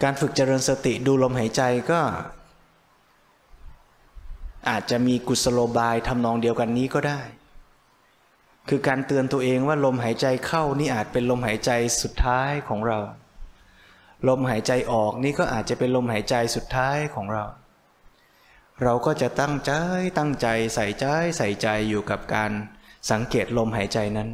[0.04, 2.02] การฝึกเจริญสติดูลมหายใจก็
[4.70, 7.22] อาจจะมีกุศโลบายทำนองเดียวกันนี้ก็ได้
[8.70, 11.72] คือการเตือนตัวเองว่าลมหายใจเข้านี่อาจเป็นลมหายใจ
[12.02, 13.00] สุดท้ายของเรา
[14.28, 17.46] ลมหายใจออกนี่ก็อาจจะเป็นลมหายใจสุดท้ายของเรา
[18.84, 19.72] เราก็จะตั้งใจ
[20.18, 21.06] ตั้งใจใส่ใจ
[21.38, 22.52] ใส่ใจอยู่กับการ
[23.12, 24.30] สังเกตลมหายใจนั้น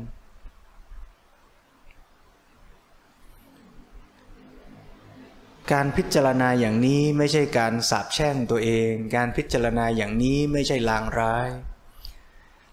[5.71, 11.47] การพิจารณาอย่างนี้ไม่ใช่การสาบแช่งตัวเอง การพิจารณาอย่างนี้ไม่ใช่ลางร้าย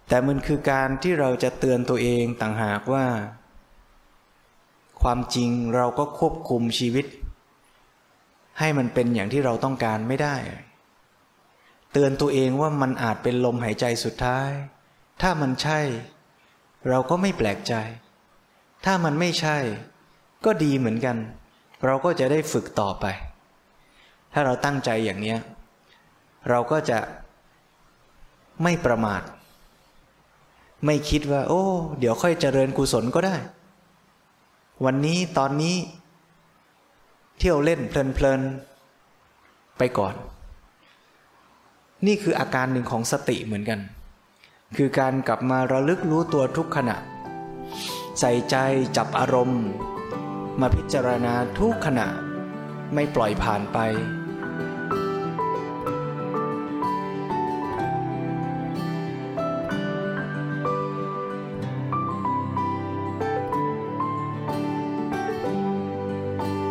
[0.08, 3.06] แต่มันคือการที่เราจะเตือนตัวเองต่างหากว่า
[5.04, 7.06] ความจริงเราก็ควบคุมชีวิต
[8.58, 10.36] ให้มันเป็นอย่างที่เราต้องการไม่ได้
[11.92, 14.50] เตือนตัวเองว่ามันอาจเป็นลมหายใจสุดท้าย
[15.22, 15.80] ถ้ามันใช่
[16.88, 17.74] เราก็ไม่แปลกใจ
[18.84, 19.56] ถ้ามันไม่ใช่
[20.44, 21.16] ก็ดีเหมือนกัน
[21.84, 23.04] เราก็จะได้ฝึกต่อไป
[24.32, 25.36] ถ้าเราตั้งใจอย่างนี้
[26.50, 26.98] เราก็จะ
[28.62, 29.22] ไม่ประมาท
[30.86, 31.62] ไม่คิดว่า โอ้
[31.98, 33.36] เดี๋ยวค่อยเจริญกุศลก็ได้
[34.84, 35.76] วันนี้ตอนนี้
[37.38, 40.14] เที่ยวเล่นเพลินๆไปก่อน
[42.06, 43.80] นี่คืออาการหนึ่งของสติเหมือนกัน
[44.76, 46.96] คือการกลับมาระลึกรู้ตัวทุกขณะ
[48.20, 48.56] ใส่ใจ
[48.96, 49.62] จับอารมณ์
[50.60, 52.06] มาพิจารณาทุกขณะ
[52.94, 53.78] ไม่ปล่อยผ่านไป